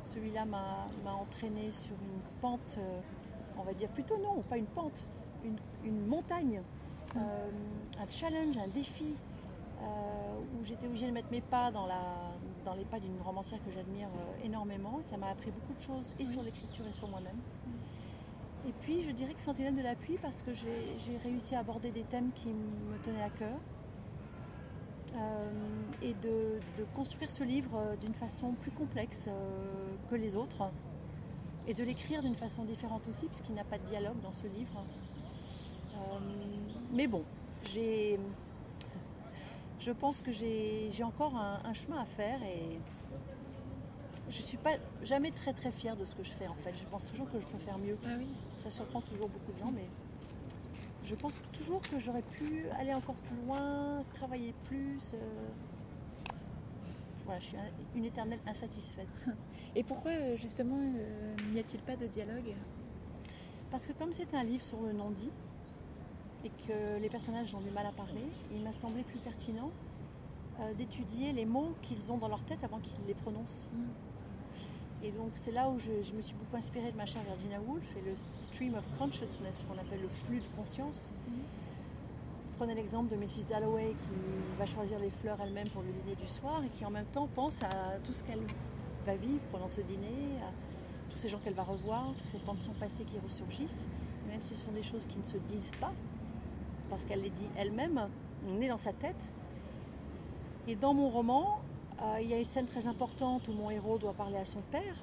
celui-là 0.04 0.46
m'a 0.46 0.88
entraîné 1.20 1.72
sur 1.72 1.96
une 1.96 2.22
pente, 2.42 2.78
euh, 2.78 3.00
on 3.58 3.64
va 3.64 3.74
dire 3.74 3.90
plutôt 3.90 4.18
non, 4.18 4.42
pas 4.44 4.58
une 4.58 4.66
pente, 4.66 5.06
une, 5.84 6.06
montagne, 6.06 6.62
euh, 7.16 7.50
un 8.00 8.10
challenge, 8.10 8.58
un 8.58 8.68
défi, 8.68 9.16
euh, 9.82 10.40
où 10.60 10.64
j'étais 10.64 10.88
obligée 10.88 11.08
de 11.08 11.12
mettre 11.12 11.32
mes 11.32 11.42
pas 11.42 11.70
dans, 11.72 11.86
la, 11.86 12.02
dans 12.64 12.74
les 12.74 12.86
pas 12.86 13.00
d'une 13.00 13.20
romancière 13.22 13.64
que 13.64 13.72
j'admire 13.72 14.08
énormément. 14.44 15.00
Ça 15.02 15.18
m'a 15.18 15.28
appris 15.28 15.52
beaucoup 15.52 15.74
de 15.74 15.82
choses, 15.82 16.14
et 16.20 16.26
sur 16.26 16.42
l'écriture 16.42 16.86
et 16.88 16.94
sur 16.94 17.08
moi-même. 17.08 17.38
Et 18.68 18.74
puis 18.80 19.02
je 19.02 19.12
dirais 19.12 19.34
que 19.34 19.42
Sentinelle 19.42 19.76
de 19.76 19.84
l'appui 19.84 20.18
parce 20.20 20.42
que 20.42 20.54
j'ai 20.54 21.18
réussi 21.24 21.56
à 21.56 21.60
aborder 21.60 21.92
des 21.92 22.04
thèmes 22.04 22.32
qui 22.34 22.48
me 22.50 22.98
tenaient 23.04 23.22
à 23.22 23.30
cœur. 23.30 23.58
Euh, 25.14 25.50
et 26.02 26.14
de, 26.14 26.60
construire 26.96 27.32
ce 27.32 27.44
livre 27.44 27.72
euh, 27.78 27.96
d'une 27.96 28.14
façon 28.14 28.52
plus 28.54 28.72
complexe 28.72 29.28
euh, 29.28 29.96
que 30.10 30.16
les 30.16 30.36
autres 30.36 30.70
et 31.68 31.74
de 31.74 31.84
l'écrire 31.84 32.22
d'une 32.22 32.36
façon 32.36 32.64
différente 32.64 33.08
aussi 33.08 33.26
puisqu'il 33.28 33.54
n'y 33.54 33.60
a 33.60 33.64
pas 33.64 33.78
de 33.78 33.86
dialogue 33.86 34.20
dans 34.22 34.32
ce 34.32 34.48
livre. 34.48 34.84
mais 36.92 37.08
bon, 37.08 37.24
j'ai, 37.64 38.20
je 39.80 39.92
pense 39.92 40.22
que 40.22 40.32
j'ai, 40.32 40.92
encore 41.04 41.36
un, 41.36 41.74
chemin 41.74 42.00
à 42.00 42.06
faire 42.06 42.42
et 42.44 42.80
je 44.30 44.42
suis 44.42 44.58
pas 44.58 44.76
jamais 45.04 45.32
très 45.32 45.54
très 45.54 45.72
fière 45.72 45.96
de 45.96 46.06
ce 46.06 46.16
que 46.16 46.24
je 46.24 46.32
fais 46.32 46.48
en 46.48 46.56
fait. 46.56 46.74
Je 46.74 46.86
pense 46.86 47.06
toujours 47.06 47.32
que 47.32 47.40
je 47.40 47.46
peux 47.48 47.58
faire 47.58 47.78
mieux. 47.78 47.98
Ah 48.06 48.16
oui. 48.18 48.28
Ça 48.60 48.70
surprend 48.70 49.02
toujours 49.02 49.30
beaucoup 49.30 49.54
de 49.54 49.58
gens, 49.58 49.72
mais 49.74 49.88
je 51.06 51.16
pense 51.16 51.40
toujours 51.54 51.82
que 51.82 52.00
j'aurais 52.00 52.24
pu 52.24 52.66
aller 52.80 52.94
encore 52.94 53.16
plus 53.16 53.36
loin, 53.46 54.04
travailler 54.14 54.54
plus. 54.64 55.14
Euh. 55.14 55.18
Voilà, 57.26 57.40
je 57.40 57.46
suis 57.46 57.58
une 57.96 58.06
éternelle 58.06 58.40
insatisfaite. 58.46 59.28
Et 59.76 59.84
pourquoi 59.84 60.12
euh, 60.12 60.38
justement 60.38 60.78
euh, 60.78 61.36
n'y 61.54 61.60
a-t-il 61.60 61.82
pas 61.82 61.96
de 61.96 62.08
dialogue? 62.08 62.54
Parce 63.72 63.88
que 63.88 63.94
comme 63.94 64.14
c'est 64.14 64.34
un 64.34 64.44
livre 64.44 64.64
sur 64.64 64.82
le 64.82 64.94
non-dit, 64.94 65.32
et 66.44 66.50
que 66.68 67.00
les 67.02 67.10
personnages 67.10 67.54
ont 67.56 67.62
du 67.62 67.72
mal 67.72 67.86
à 67.86 67.92
parler, 67.92 68.22
il 68.54 68.62
m'a 68.62 68.72
semblé 68.72 69.04
plus 69.04 69.18
pertinent 69.18 69.72
euh, 70.60 70.74
d'étudier 70.76 71.34
les 71.34 71.46
mots 71.46 71.76
qu'ils 71.82 72.12
ont 72.12 72.18
dans 72.18 72.28
leur 72.28 72.44
tête 72.46 72.64
avant 72.64 72.80
qu'ils 72.80 73.04
les 73.08 73.16
prononcent. 73.16 73.68
Mm. 73.74 74.15
Et 75.04 75.12
donc 75.12 75.32
c'est 75.36 75.52
là 75.52 75.70
où 75.70 75.78
je, 75.80 76.14
me 76.14 76.22
suis 76.22 76.36
beaucoup 76.36 76.58
inspirée 76.58 76.92
de 76.92 76.98
ma 76.98 77.06
chère 77.06 77.24
Virginia 77.24 77.60
Woolf 77.62 77.86
et 77.98 78.10
le 78.10 78.16
stream 78.34 78.76
of 78.76 78.88
consciousness 78.98 79.66
qu'on 79.68 79.78
appelle 79.80 80.02
le 80.02 80.08
flux 80.08 80.40
de 80.40 80.48
conscience. 80.56 81.12
Prenez 82.58 82.74
l'exemple 82.74 83.12
de 83.12 83.18
Mrs. 83.18 83.46
Dalloway 83.50 83.94
qui 84.00 84.58
va 84.58 84.66
choisir 84.66 84.98
les 85.00 85.10
fleurs 85.10 85.38
elle-même 85.42 85.70
pour 85.70 85.82
le 85.84 85.92
dîner 85.92 86.16
du 86.16 86.26
soir 86.26 86.64
et 86.64 86.70
qui 86.70 86.86
en 86.86 86.90
même 86.90 87.06
temps 87.06 87.28
pense 87.36 87.62
à 87.64 88.00
tout 88.04 88.14
ce 88.14 88.24
qu'elle 88.24 88.42
va 89.06 89.16
vivre 89.16 89.42
pendant 89.52 89.68
ce 89.68 89.82
dîner, 89.82 90.40
à 90.42 91.12
tous 91.12 91.18
ces 91.18 91.30
gens 91.30 91.40
qu'elle 91.40 91.54
va 91.54 91.64
revoir, 91.64 92.14
tous 92.18 92.28
ces 92.28 92.40
pensions 92.40 92.74
passées 92.74 93.04
qui 93.04 93.20
ressurgissent, 93.20 93.88
même 94.30 94.40
si 94.42 94.56
ce 94.56 94.66
sont 94.66 94.72
des 94.72 94.82
choses 94.82 95.06
qui 95.06 95.20
ne 95.20 95.24
se 95.24 95.38
disent 95.38 95.74
pas, 95.80 95.92
parce 96.90 97.06
qu'elle 97.06 97.22
les 97.22 97.30
dit 97.30 97.48
elle-même, 97.58 98.08
on 98.48 98.62
est 98.62 98.70
dans 98.70 98.78
sa 98.78 98.94
tête. 98.94 99.32
Et 100.68 100.76
dans 100.76 100.94
mon 100.94 101.10
roman, 101.10 101.60
euh, 102.02 102.18
il 102.22 102.30
y 102.30 102.34
a 102.34 102.38
une 102.38 102.44
scène 102.46 102.66
très 102.66 102.88
importante 102.88 103.48
où 103.48 103.54
mon 103.54 103.70
héros 103.70 103.98
doit 103.98 104.14
parler 104.14 104.38
à 104.38 104.46
son 104.46 104.62
père, 104.72 104.96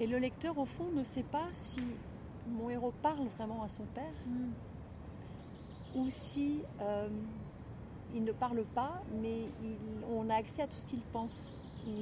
et 0.00 0.06
le 0.06 0.18
lecteur, 0.18 0.56
au 0.58 0.64
fond, 0.64 0.86
ne 0.94 1.02
sait 1.02 1.22
pas 1.22 1.46
si 1.52 1.82
mon 2.48 2.70
héros 2.70 2.92
parle 3.02 3.26
vraiment 3.38 3.62
à 3.62 3.68
son 3.68 3.84
père 3.94 4.14
Mm. 4.26 4.50
ou 6.00 6.06
si 6.08 6.60
euh, 6.80 7.08
il 8.14 8.24
ne 8.24 8.32
parle 8.32 8.64
pas, 8.74 9.02
mais 9.20 9.40
il- 9.62 9.76
on 10.10 10.28
a 10.30 10.34
accès 10.36 10.62
à 10.62 10.66
tout 10.66 10.76
ce 10.78 10.86
qu'il 10.86 11.00
pense. 11.12 11.54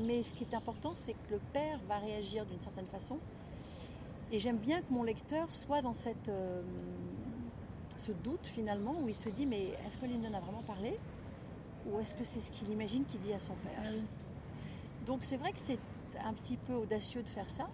Mais 0.07 0.23
ce 0.23 0.33
qui 0.35 0.45
est 0.45 0.55
important, 0.55 0.93
c'est 0.95 1.13
que 1.13 1.33
le 1.33 1.41
père 1.53 1.79
va 1.89 1.99
réagir 1.99 2.45
d'une 2.47 2.61
certaine 2.61 2.87
façon. 2.87 3.19
Et 4.33 4.39
j'aime 4.39 4.57
bien 4.59 4.81
que 4.81 4.93
mon 4.93 5.03
lecteur 5.03 5.53
soit 5.55 5.83
dans 5.83 5.93
cette, 5.93 6.29
euh, 6.29 6.63
ce 7.97 8.13
doute 8.13 8.47
finalement, 8.47 8.95
où 9.03 9.09
il 9.09 9.15
se 9.15 9.29
dit, 9.29 9.47
mais 9.47 9.71
est-ce 9.87 9.97
que 9.99 10.07
Lyndon 10.07 10.35
a 10.35 10.41
vraiment 10.41 10.63
parlé? 10.67 10.99
Ou 11.90 12.00
est-ce 12.00 12.14
que 12.14 12.25
c'est 12.25 12.40
ce 12.40 12.50
qu'il 12.50 12.71
imagine 12.71 13.04
qu'il 13.04 13.21
dit 13.21 13.33
à 13.33 13.38
son 13.38 13.54
père 13.54 13.80
Ah 13.85 13.88
oui. 13.92 14.02
donc 15.07 15.21
c'est 15.23 15.37
vrai 15.37 15.52
que 15.52 15.61
c'est 15.61 15.78
un 16.25 16.33
petit 16.35 16.57
peu 16.57 16.75
audacieux 16.75 17.23
de 17.23 17.28
faire 17.28 17.49
ça, 17.49 17.68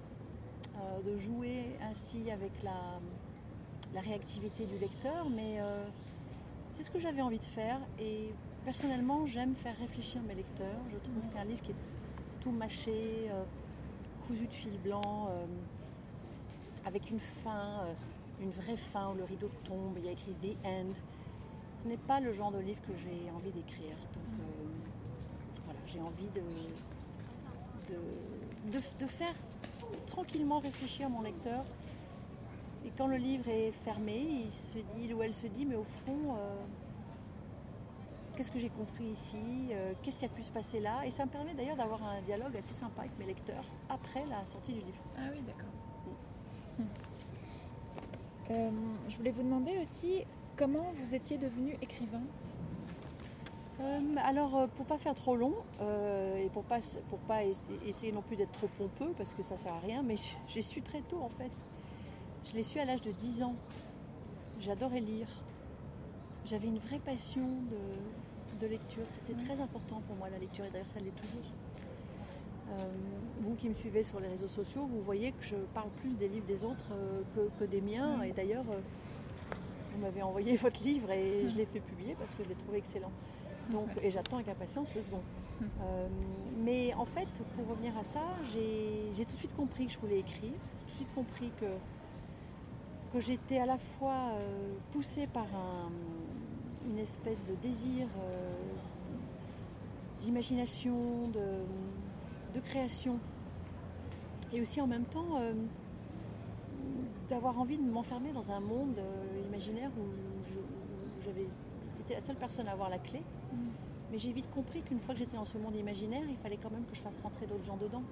euh, 0.76 1.02
de 1.02 1.16
jouer 1.16 1.76
ainsi 1.82 2.30
avec 2.30 2.62
la, 2.62 3.00
la 3.94 4.00
réactivité 4.00 4.66
du 4.66 4.78
lecteur, 4.78 5.28
mais 5.30 5.60
euh, 5.60 5.84
c'est 6.70 6.82
ce 6.82 6.90
que 6.90 6.98
j'avais 6.98 7.22
envie 7.22 7.38
de 7.38 7.44
faire. 7.44 7.80
Et 7.98 8.32
personnellement, 8.64 9.26
j'aime 9.26 9.54
faire 9.54 9.76
réfléchir 9.78 10.20
mes 10.22 10.34
lecteurs. 10.34 10.78
Je 10.90 10.96
trouve 10.98 11.28
qu'un 11.32 11.44
livre 11.44 11.62
qui 11.62 11.72
est 11.72 12.40
tout 12.40 12.50
mâché, 12.50 13.28
euh, 13.30 13.42
cousu 14.26 14.46
de 14.46 14.52
fil 14.52 14.78
blanc, 14.78 15.28
avec 16.86 17.10
une 17.10 17.20
fin, 17.20 17.86
une 18.40 18.50
vraie 18.50 18.76
fin 18.76 19.10
où 19.10 19.14
le 19.14 19.24
rideau 19.24 19.50
tombe, 19.64 19.96
il 19.98 20.04
y 20.06 20.08
a 20.08 20.12
écrit 20.12 20.34
The 20.42 20.56
End, 20.66 20.92
ce 21.74 21.88
n'est 21.88 21.96
pas 21.98 22.20
le 22.20 22.32
genre 22.32 22.50
de 22.52 22.58
livre 22.58 22.80
que 22.82 22.94
j'ai 22.96 23.30
envie 23.36 23.50
d'écrire. 23.50 23.96
Donc 24.14 24.40
euh, 24.40 24.66
voilà, 25.64 25.80
j'ai 25.86 26.00
envie 26.00 26.28
de, 26.28 26.40
de, 27.92 27.98
de- 28.78 28.98
de 29.04 29.06
faire 29.06 29.34
tranquillement 30.06 30.58
réfléchir 30.60 31.10
mon 31.10 31.20
lecteur. 31.22 31.64
Et 32.86 32.90
quand 32.96 33.06
le 33.06 33.16
livre 33.16 33.48
est 33.48 33.72
fermé, 33.72 34.16
il, 34.46 34.52
se 34.52 34.78
dit, 34.78 35.04
il 35.04 35.14
ou 35.14 35.22
elle 35.22 35.34
se 35.34 35.46
dit, 35.46 35.64
mais 35.66 35.74
au 35.76 35.84
fond, 35.84 36.36
euh, 36.36 36.54
qu'est-ce 38.36 38.50
que 38.52 38.58
j'ai 38.58 38.68
compris 38.68 39.06
ici 39.06 39.38
Euh, 39.72 39.94
Qu'est-ce 40.02 40.18
qui 40.18 40.26
a 40.26 40.28
pu 40.28 40.42
se 40.42 40.52
passer 40.52 40.80
là? 40.80 41.04
Et 41.06 41.10
ça 41.10 41.24
me 41.24 41.30
permet 41.30 41.54
d'ailleurs 41.54 41.76
d'avoir 41.76 42.02
un 42.02 42.20
dialogue 42.22 42.56
assez 42.56 42.74
sympa 42.74 43.00
avec 43.00 43.18
mes 43.18 43.24
lecteurs 43.26 43.64
après 43.88 44.24
la 44.26 44.44
sortie 44.44 44.72
du 44.74 44.80
livre. 44.80 45.02
Ah 45.16 45.22
oui, 45.32 45.42
d'accord. 45.42 45.70
Euh, 48.50 48.70
je 49.08 49.16
voulais 49.16 49.30
vous 49.30 49.42
demander 49.42 49.78
aussi 49.82 50.22
comment 50.56 50.92
vous 51.02 51.14
étiez 51.14 51.38
devenu 51.38 51.76
écrivain? 51.82 52.22
Euh, 53.80 54.00
alors, 54.24 54.56
euh, 54.56 54.66
pour 54.68 54.86
pas 54.86 54.98
faire 54.98 55.14
trop 55.14 55.36
long 55.36 55.54
euh, 55.80 56.36
et 56.36 56.48
pour 56.48 56.62
pas 56.62 56.78
pour 57.10 57.18
pas 57.20 57.44
es- 57.44 57.52
essayer 57.86 58.12
non 58.12 58.22
plus 58.22 58.36
d'être 58.36 58.52
trop 58.52 58.68
pompeux 58.68 59.12
parce 59.16 59.34
que 59.34 59.42
ça 59.42 59.56
sert 59.56 59.72
à 59.72 59.80
rien, 59.80 60.02
mais 60.02 60.14
j'ai 60.46 60.62
su 60.62 60.80
très 60.80 61.00
tôt 61.00 61.20
en 61.20 61.28
fait. 61.28 61.50
Je 62.44 62.52
l'ai 62.52 62.62
su 62.62 62.78
à 62.78 62.84
l'âge 62.84 63.00
de 63.00 63.10
10 63.10 63.42
ans. 63.42 63.56
J'adorais 64.60 65.00
lire. 65.00 65.26
J'avais 66.46 66.68
une 66.68 66.78
vraie 66.78 66.98
passion 67.00 67.42
de, 67.70 68.60
de 68.60 68.66
lecture. 68.70 69.02
C'était 69.06 69.34
très 69.34 69.60
important 69.60 70.00
pour 70.06 70.16
moi 70.16 70.28
la 70.30 70.38
lecture 70.38 70.64
et 70.64 70.70
d'ailleurs 70.70 70.88
ça 70.88 71.00
l'est 71.00 71.14
toujours. 71.16 71.52
Euh, 72.70 72.84
vous 73.40 73.54
qui 73.56 73.68
me 73.68 73.74
suivez 73.74 74.02
sur 74.02 74.20
les 74.20 74.28
réseaux 74.28 74.48
sociaux, 74.48 74.86
vous 74.86 75.02
voyez 75.02 75.32
que 75.32 75.42
je 75.42 75.56
parle 75.74 75.90
plus 75.96 76.16
des 76.16 76.28
livres 76.28 76.46
des 76.46 76.64
autres 76.64 76.92
que, 77.34 77.48
que 77.58 77.64
des 77.64 77.80
miens. 77.80 78.18
Mm. 78.18 78.24
Et 78.24 78.32
d'ailleurs, 78.32 78.64
vous 79.94 80.00
m'avez 80.00 80.22
envoyé 80.22 80.56
votre 80.66 80.82
livre 80.82 81.10
et 81.10 81.48
je 81.48 81.56
l'ai 81.56 81.66
fait 81.66 81.80
publier 81.80 82.14
parce 82.18 82.34
que 82.34 82.42
je 82.44 82.48
l'ai 82.48 82.54
trouvé 82.54 82.78
excellent. 82.78 83.10
Donc, 83.70 83.88
et 84.02 84.10
j'attends 84.10 84.36
avec 84.36 84.48
impatience 84.48 84.94
le 84.94 85.02
second. 85.02 85.20
Euh, 85.82 86.08
mais 86.64 86.92
en 86.94 87.04
fait, 87.04 87.28
pour 87.54 87.68
revenir 87.68 87.96
à 87.96 88.02
ça, 88.02 88.20
j'ai 88.52 89.24
tout 89.24 89.32
de 89.32 89.38
suite 89.38 89.54
compris 89.56 89.86
que 89.86 89.92
je 89.92 89.98
voulais 89.98 90.18
écrire. 90.18 90.50
J'ai 90.52 90.84
tout 90.84 90.90
de 90.90 90.96
suite 90.96 91.14
compris 91.14 91.52
que, 91.60 91.66
que 93.12 93.20
j'étais 93.20 93.58
à 93.60 93.64
la 93.66 93.78
fois 93.78 94.32
euh, 94.34 94.72
poussée 94.90 95.28
par 95.28 95.44
un- 95.44 95.90
une 96.90 96.98
espèce 96.98 97.44
de 97.46 97.54
désir 97.54 98.08
euh, 98.18 98.32
d'imagination, 100.20 101.28
de, 101.28 101.62
de 102.52 102.60
création. 102.60 103.18
Et 104.52 104.60
aussi 104.60 104.80
en 104.80 104.86
même 104.88 105.04
temps 105.06 105.38
d'avoir 107.28 107.58
envie 107.58 107.78
de 107.78 107.82
m'enfermer 107.88 108.32
dans 108.32 108.50
un 108.50 108.60
monde 108.60 108.98
imaginaire 109.54 109.90
où 109.96 111.22
j'avais 111.24 111.46
été 112.00 112.14
la 112.14 112.20
seule 112.20 112.36
personne 112.36 112.66
à 112.68 112.72
avoir 112.72 112.90
la 112.90 112.98
clé. 112.98 113.20
Mm. 113.52 113.56
Mais 114.10 114.18
j'ai 114.18 114.32
vite 114.32 114.50
compris 114.50 114.82
qu'une 114.82 115.00
fois 115.00 115.14
que 115.14 115.20
j'étais 115.20 115.36
dans 115.36 115.44
ce 115.44 115.58
monde 115.58 115.76
imaginaire, 115.76 116.24
il 116.28 116.36
fallait 116.36 116.58
quand 116.60 116.70
même 116.70 116.84
que 116.84 116.94
je 116.94 117.00
fasse 117.00 117.20
rentrer 117.20 117.46
d'autres 117.46 117.64
gens 117.64 117.76
dedans. 117.76 118.02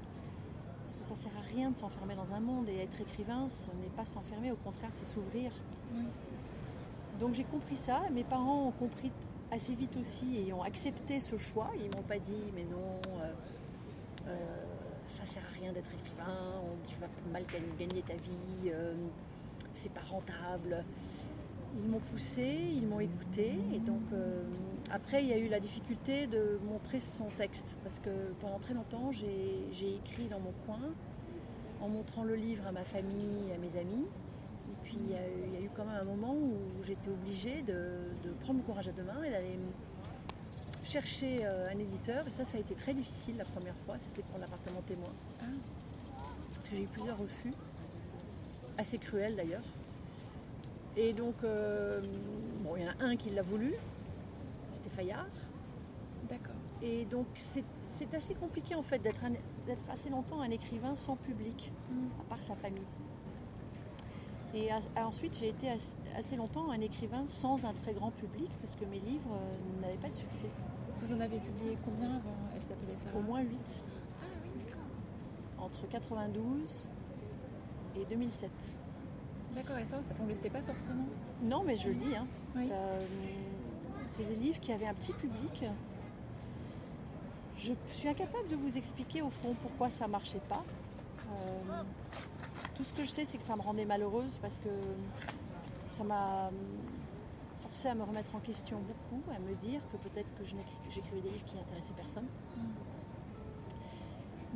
Parce 0.82 0.96
que 0.96 1.04
ça 1.04 1.14
sert 1.14 1.32
à 1.36 1.42
rien 1.54 1.70
de 1.70 1.76
s'enfermer 1.76 2.14
dans 2.14 2.32
un 2.32 2.40
monde 2.40 2.68
et 2.68 2.76
être 2.78 3.00
écrivain, 3.00 3.48
ce 3.48 3.70
n'est 3.82 3.90
pas 3.96 4.04
s'enfermer, 4.04 4.52
au 4.52 4.56
contraire, 4.56 4.90
c'est 4.92 5.04
s'ouvrir. 5.04 5.52
Oui. 5.94 6.04
Donc 7.20 7.34
j'ai 7.34 7.44
compris 7.44 7.76
ça, 7.76 8.02
mes 8.12 8.24
parents 8.24 8.66
ont 8.68 8.72
compris 8.72 9.12
assez 9.50 9.74
vite 9.74 9.96
aussi 9.96 10.38
et 10.38 10.52
ont 10.52 10.62
accepté 10.62 11.20
ce 11.20 11.36
choix. 11.36 11.70
Ils 11.76 11.94
m'ont 11.94 12.02
pas 12.02 12.18
dit 12.18 12.42
mais 12.54 12.64
non, 12.64 13.00
euh, 13.20 13.32
euh, 14.26 14.36
ça 15.06 15.24
sert 15.24 15.42
à 15.44 15.60
rien 15.60 15.72
d'être 15.72 15.90
écrivain, 15.92 16.62
tu 16.84 16.96
vas 17.00 17.06
mal 17.32 17.44
gagner, 17.44 17.68
gagner 17.78 18.02
ta 18.02 18.14
vie, 18.14 18.70
euh, 18.70 18.94
c'est 19.72 19.92
pas 19.92 20.02
rentable. 20.02 20.84
Ils 21.82 21.90
m'ont 21.90 22.00
poussé, 22.00 22.58
ils 22.74 22.86
m'ont 22.86 23.00
écouté 23.00 23.54
et 23.74 23.78
donc 23.78 24.02
euh, 24.12 24.42
après 24.90 25.22
il 25.22 25.28
y 25.28 25.32
a 25.32 25.38
eu 25.38 25.48
la 25.48 25.58
difficulté 25.58 26.26
de 26.26 26.58
montrer 26.70 27.00
son 27.00 27.28
texte 27.38 27.78
parce 27.82 27.98
que 27.98 28.10
pendant 28.40 28.58
très 28.58 28.74
longtemps 28.74 29.10
j'ai 29.10 29.96
écrit 29.96 30.28
dans 30.28 30.40
mon 30.40 30.52
coin 30.66 30.80
en 31.80 31.88
montrant 31.88 32.24
le 32.24 32.34
livre 32.34 32.66
à 32.66 32.72
ma 32.72 32.84
famille 32.84 33.48
et 33.48 33.54
à 33.54 33.58
mes 33.58 33.76
amis. 33.76 34.04
Et 34.04 34.84
puis 34.84 34.98
il 35.02 35.12
y, 35.12 35.14
a 35.14 35.26
eu, 35.26 35.44
il 35.46 35.54
y 35.54 35.56
a 35.56 35.60
eu 35.60 35.70
quand 35.74 35.84
même 35.84 36.00
un 36.00 36.04
moment 36.04 36.34
où 36.34 36.82
j'étais 36.82 37.08
obligée 37.08 37.62
de, 37.62 37.98
de 38.22 38.30
prendre 38.40 38.58
mon 38.58 38.64
courage 38.64 38.88
à 38.88 38.92
deux 38.92 39.02
mains 39.02 39.22
et 39.24 39.30
d'aller 39.30 39.58
chercher 40.84 41.40
euh, 41.44 41.70
un 41.72 41.78
éditeur. 41.78 42.26
Et 42.28 42.32
ça, 42.32 42.44
ça 42.44 42.56
a 42.56 42.60
été 42.60 42.74
très 42.74 42.94
difficile 42.94 43.36
la 43.36 43.44
première 43.44 43.76
fois. 43.86 43.96
C'était 43.98 44.22
pour 44.22 44.38
l'appartement 44.38 44.82
témoin. 44.82 45.10
Ah. 45.40 45.44
Parce 46.54 46.68
que 46.68 46.76
j'ai 46.76 46.82
eu 46.82 46.86
plusieurs 46.86 47.18
refus, 47.18 47.52
assez 48.78 48.98
cruels 48.98 49.36
d'ailleurs. 49.36 49.64
Et 50.96 51.12
donc, 51.12 51.34
euh, 51.44 52.00
bon, 52.64 52.76
il 52.76 52.82
y 52.82 52.86
en 52.86 52.90
a 52.90 53.04
un 53.04 53.16
qui 53.16 53.30
l'a 53.30 53.42
voulu, 53.42 53.74
c'était 54.68 54.90
Fayard. 54.90 55.26
D'accord. 56.28 56.54
Et 56.82 57.04
donc, 57.06 57.26
c'est 57.34 58.14
assez 58.14 58.34
compliqué 58.34 58.74
en 58.74 58.82
fait 58.82 58.98
d'être 58.98 59.22
assez 59.90 60.10
longtemps 60.10 60.40
un 60.40 60.50
écrivain 60.50 60.94
sans 60.96 61.16
public 61.16 61.70
Mm. 61.90 62.06
à 62.20 62.24
part 62.28 62.42
sa 62.42 62.56
famille. 62.56 62.84
Et 64.54 64.70
a- 64.70 65.06
ensuite, 65.06 65.38
j'ai 65.38 65.48
été 65.48 65.70
as- 65.70 65.96
assez 66.16 66.36
longtemps 66.36 66.70
un 66.70 66.80
écrivain 66.80 67.24
sans 67.28 67.64
un 67.64 67.72
très 67.72 67.94
grand 67.94 68.10
public 68.10 68.50
parce 68.60 68.74
que 68.76 68.84
mes 68.84 68.98
livres 69.00 69.30
euh, 69.34 69.80
n'avaient 69.80 69.96
pas 69.96 70.10
de 70.10 70.16
succès. 70.16 70.48
Vous 71.00 71.12
en 71.12 71.20
avez 71.20 71.38
publié 71.38 71.78
combien 71.84 72.10
avant? 72.16 72.34
Elle 72.54 72.62
s'appelait 72.62 72.96
Sarah? 72.96 73.16
Au 73.18 73.22
moins 73.22 73.40
8, 73.40 73.82
Ah 74.20 74.24
oui, 74.44 74.50
d'accord. 74.66 75.64
entre 75.64 75.88
92 75.88 76.86
et 78.00 78.04
2007. 78.04 78.50
D'accord, 79.54 79.78
et 79.78 79.84
ça, 79.84 80.00
on 80.20 80.24
ne 80.24 80.28
le 80.30 80.34
sait 80.34 80.50
pas 80.50 80.62
forcément. 80.62 81.04
Non, 81.42 81.62
mais 81.64 81.76
je 81.76 81.88
le 81.88 81.94
dis, 81.94 82.16
hein. 82.16 82.26
Oui. 82.56 82.70
Euh, 82.72 83.06
c'est 84.10 84.24
des 84.24 84.36
livres 84.36 84.60
qui 84.60 84.72
avaient 84.72 84.86
un 84.86 84.94
petit 84.94 85.12
public. 85.12 85.64
Je 87.56 87.72
suis 87.92 88.08
incapable 88.08 88.48
de 88.48 88.56
vous 88.56 88.76
expliquer 88.76 89.22
au 89.22 89.30
fond 89.30 89.54
pourquoi 89.60 89.90
ça 89.90 90.08
marchait 90.08 90.42
pas. 90.48 90.64
Euh, 91.30 91.82
tout 92.74 92.84
ce 92.84 92.92
que 92.92 93.04
je 93.04 93.08
sais, 93.08 93.24
c'est 93.24 93.38
que 93.38 93.44
ça 93.44 93.56
me 93.56 93.62
rendait 93.62 93.84
malheureuse 93.84 94.38
parce 94.40 94.58
que 94.58 94.68
ça 95.86 96.04
m'a 96.04 96.50
forcé 97.56 97.88
à 97.88 97.94
me 97.94 98.02
remettre 98.02 98.34
en 98.34 98.40
question 98.40 98.78
beaucoup, 98.80 99.22
à 99.30 99.38
me 99.38 99.54
dire 99.54 99.80
que 99.90 99.96
peut-être 99.96 100.28
que 100.34 100.44
j'écrivais 100.44 101.20
des 101.20 101.30
livres 101.30 101.44
qui 101.44 101.56
n'intéressaient 101.56 101.92
personne. 101.96 102.26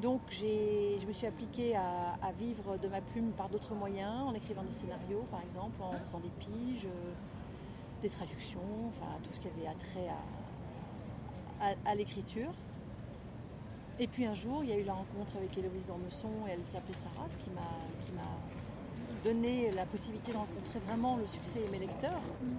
Donc 0.00 0.20
je 0.30 1.06
me 1.06 1.12
suis 1.12 1.26
appliquée 1.26 1.74
à, 1.76 2.14
à 2.22 2.32
vivre 2.32 2.76
de 2.76 2.88
ma 2.88 3.00
plume 3.00 3.32
par 3.32 3.48
d'autres 3.48 3.74
moyens, 3.74 4.22
en 4.28 4.34
écrivant 4.34 4.62
des 4.62 4.70
scénarios 4.70 5.24
par 5.30 5.42
exemple, 5.42 5.80
en 5.82 5.92
faisant 5.92 6.20
des 6.20 6.30
piges. 6.38 6.86
euh, 6.86 7.12
des 8.02 8.10
traductions, 8.10 8.60
enfin 8.88 9.06
tout 9.22 9.30
ce 9.32 9.40
qui 9.40 9.48
avait 9.48 9.66
attrait 9.66 10.08
à, 11.60 11.66
à, 11.66 11.74
à 11.90 11.94
l'écriture. 11.94 12.52
Et 13.98 14.06
puis 14.06 14.26
un 14.26 14.34
jour, 14.34 14.62
il 14.62 14.68
y 14.68 14.72
a 14.74 14.76
eu 14.76 14.84
la 14.84 14.92
rencontre 14.92 15.34
avec 15.38 15.56
Héloïse 15.56 15.86
Dormesson 15.86 16.28
et 16.46 16.50
elle 16.50 16.64
s'appelait 16.64 16.92
Sarah, 16.92 17.26
ce 17.26 17.38
qui 17.38 17.48
m'a, 17.50 17.62
qui 18.04 18.12
m'a 18.12 19.24
donné 19.24 19.70
la 19.70 19.86
possibilité 19.86 20.32
de 20.32 20.36
rencontrer 20.36 20.78
vraiment 20.80 21.16
le 21.16 21.26
succès 21.26 21.60
et 21.66 21.70
mes 21.70 21.78
lecteurs. 21.78 22.20
Mm. 22.42 22.56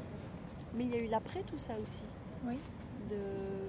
Mais 0.74 0.86
il 0.86 0.90
y 0.90 0.96
a 0.96 1.04
eu 1.04 1.08
l'après 1.08 1.44
tout 1.44 1.60
ça 1.60 1.74
aussi. 1.82 2.06
Oui. 2.44 2.58
De 3.12 3.16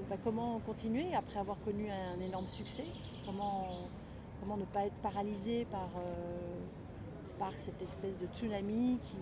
bah, 0.09 0.17
comment 0.25 0.59
continuer 0.61 1.15
après 1.15 1.39
avoir 1.39 1.59
connu 1.61 1.91
un 1.91 2.19
énorme 2.21 2.49
succès. 2.49 2.87
Comment, 3.29 3.69
comment 4.41 4.57
ne 4.57 4.65
pas 4.65 4.87
être 4.87 4.97
paralysé 5.03 5.67
par, 5.67 5.91
euh, 5.99 6.59
par 7.39 7.53
cette 7.53 7.83
espèce 7.83 8.17
de 8.17 8.27
tsunami 8.27 8.99
qui, 9.03 9.19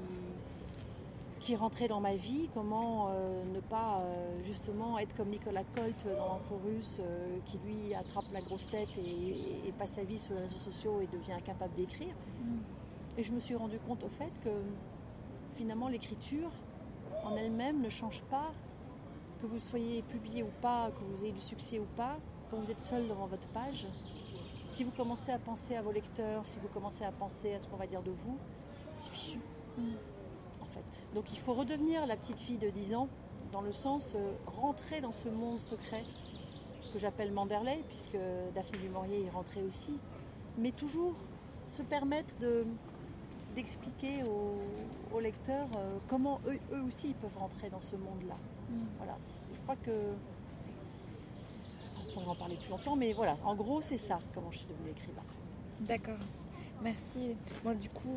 qui 1.41 1.57
rentrait 1.57 1.89
dans 1.89 2.01
ma 2.01 2.15
vie. 2.15 2.49
Comment 2.55 3.09
euh, 3.11 3.45
ne 3.53 3.61
pas 3.61 4.01
euh, 4.01 4.43
justement 4.45 4.99
être 4.99 5.15
comme 5.17 5.29
Nicolas 5.29 5.65
Colt 5.75 6.07
dans 6.19 6.27
l'enfant 6.27 6.61
russe 6.65 7.01
euh, 7.01 7.39
qui 7.47 7.59
lui 7.67 7.95
attrape 7.95 8.25
la 8.33 8.41
grosse 8.41 8.69
tête 8.69 8.89
et, 8.99 9.69
et 9.69 9.73
passe 9.73 9.93
sa 9.93 10.05
vie 10.05 10.19
sur 10.19 10.35
les 10.35 10.43
réseaux 10.43 10.59
sociaux 10.59 11.01
et 11.01 11.07
devient 11.07 11.33
incapable 11.33 11.75
d'écrire. 11.75 12.15
Mm. 12.41 13.19
Et 13.19 13.23
je 13.23 13.33
me 13.33 13.41
suis 13.41 13.55
rendu 13.55 13.79
compte 13.79 14.05
au 14.05 14.09
fait 14.09 14.33
que 14.45 14.51
finalement 15.55 15.89
l'écriture 15.89 16.51
en 17.25 17.35
elle-même 17.37 17.81
ne 17.81 17.89
change 17.89 18.23
pas 18.23 18.53
que 19.41 19.47
vous 19.47 19.59
soyez 19.59 20.03
publié 20.03 20.43
ou 20.43 20.51
pas, 20.61 20.91
que 20.91 21.05
vous 21.05 21.25
ayez 21.25 21.33
du 21.33 21.41
succès 21.41 21.79
ou 21.79 21.87
pas, 21.97 22.19
quand 22.51 22.57
vous 22.59 22.71
êtes 22.71 22.81
seul 22.81 23.07
devant 23.09 23.27
votre 23.27 23.47
page. 23.49 23.87
Si 24.69 24.85
vous 24.85 24.91
commencez 24.91 25.31
à 25.33 25.39
penser 25.39 25.77
à 25.77 25.83
vos 25.83 25.93
lecteurs, 25.93 26.47
si 26.47 26.59
vous 26.59 26.69
commencez 26.69 27.05
à 27.05 27.13
penser 27.13 27.55
à 27.55 27.59
ce 27.59 27.67
qu'on 27.69 27.77
va 27.77 27.87
dire 27.87 28.03
de 28.03 28.11
vous, 28.11 28.37
c'est 28.95 29.11
fichu 29.11 29.41
Mm. 29.79 29.83
en 30.63 30.65
fait. 30.65 31.07
Donc 31.15 31.31
il 31.33 31.39
faut 31.39 31.53
redevenir 31.53 32.07
la 32.07 32.17
petite 32.17 32.39
fille 32.41 32.57
de 32.57 32.71
10 32.71 32.95
ans, 32.95 33.09
dans 33.53 33.61
le 33.61 33.73
sens 33.73 34.15
euh, 34.17 34.33
rentrer 34.47 35.01
dans 35.03 35.13
ce 35.13 35.29
monde 35.29 35.61
secret 35.61 36.03
que 36.93 36.99
j'appelle 36.99 37.31
Manderley, 37.31 37.85
puisque 37.89 38.17
Daphné 38.55 38.79
du 38.79 38.89
Maurier 38.89 39.21
y 39.25 39.29
rentrait 39.31 39.61
aussi, 39.63 39.99
mais 40.57 40.73
toujours 40.73 41.15
se 41.67 41.83
permettre 41.83 42.37
de 42.39 42.65
d'expliquer 43.55 44.23
aux, 44.25 45.15
aux 45.17 45.21
lecteurs 45.21 45.69
euh, 45.77 45.99
comment 46.09 46.41
eux, 46.47 46.59
eux 46.73 46.83
aussi 46.83 47.09
ils 47.09 47.15
peuvent 47.15 47.37
rentrer 47.39 47.71
dans 47.71 47.81
ce 47.81 47.97
monde-là. 47.97 48.37
Mm. 48.71 48.85
Voilà, 48.99 49.17
je 49.53 49.61
crois 49.61 49.77
que 49.77 49.91
pourrait 52.17 52.29
en 52.31 52.35
parler 52.35 52.57
plus 52.57 52.71
longtemps, 52.71 52.97
mais 52.97 53.13
voilà, 53.13 53.37
en 53.45 53.55
gros 53.55 53.81
c'est 53.83 53.99
ça 53.99 54.19
comment 54.35 54.51
je 54.51 54.59
suis 54.59 54.67
devenue 54.67 54.91
écrivain. 54.91 55.23
D'accord. 55.81 56.17
Merci. 56.83 57.35
Bon, 57.65 57.75
du 57.75 57.89
coup, 57.89 58.17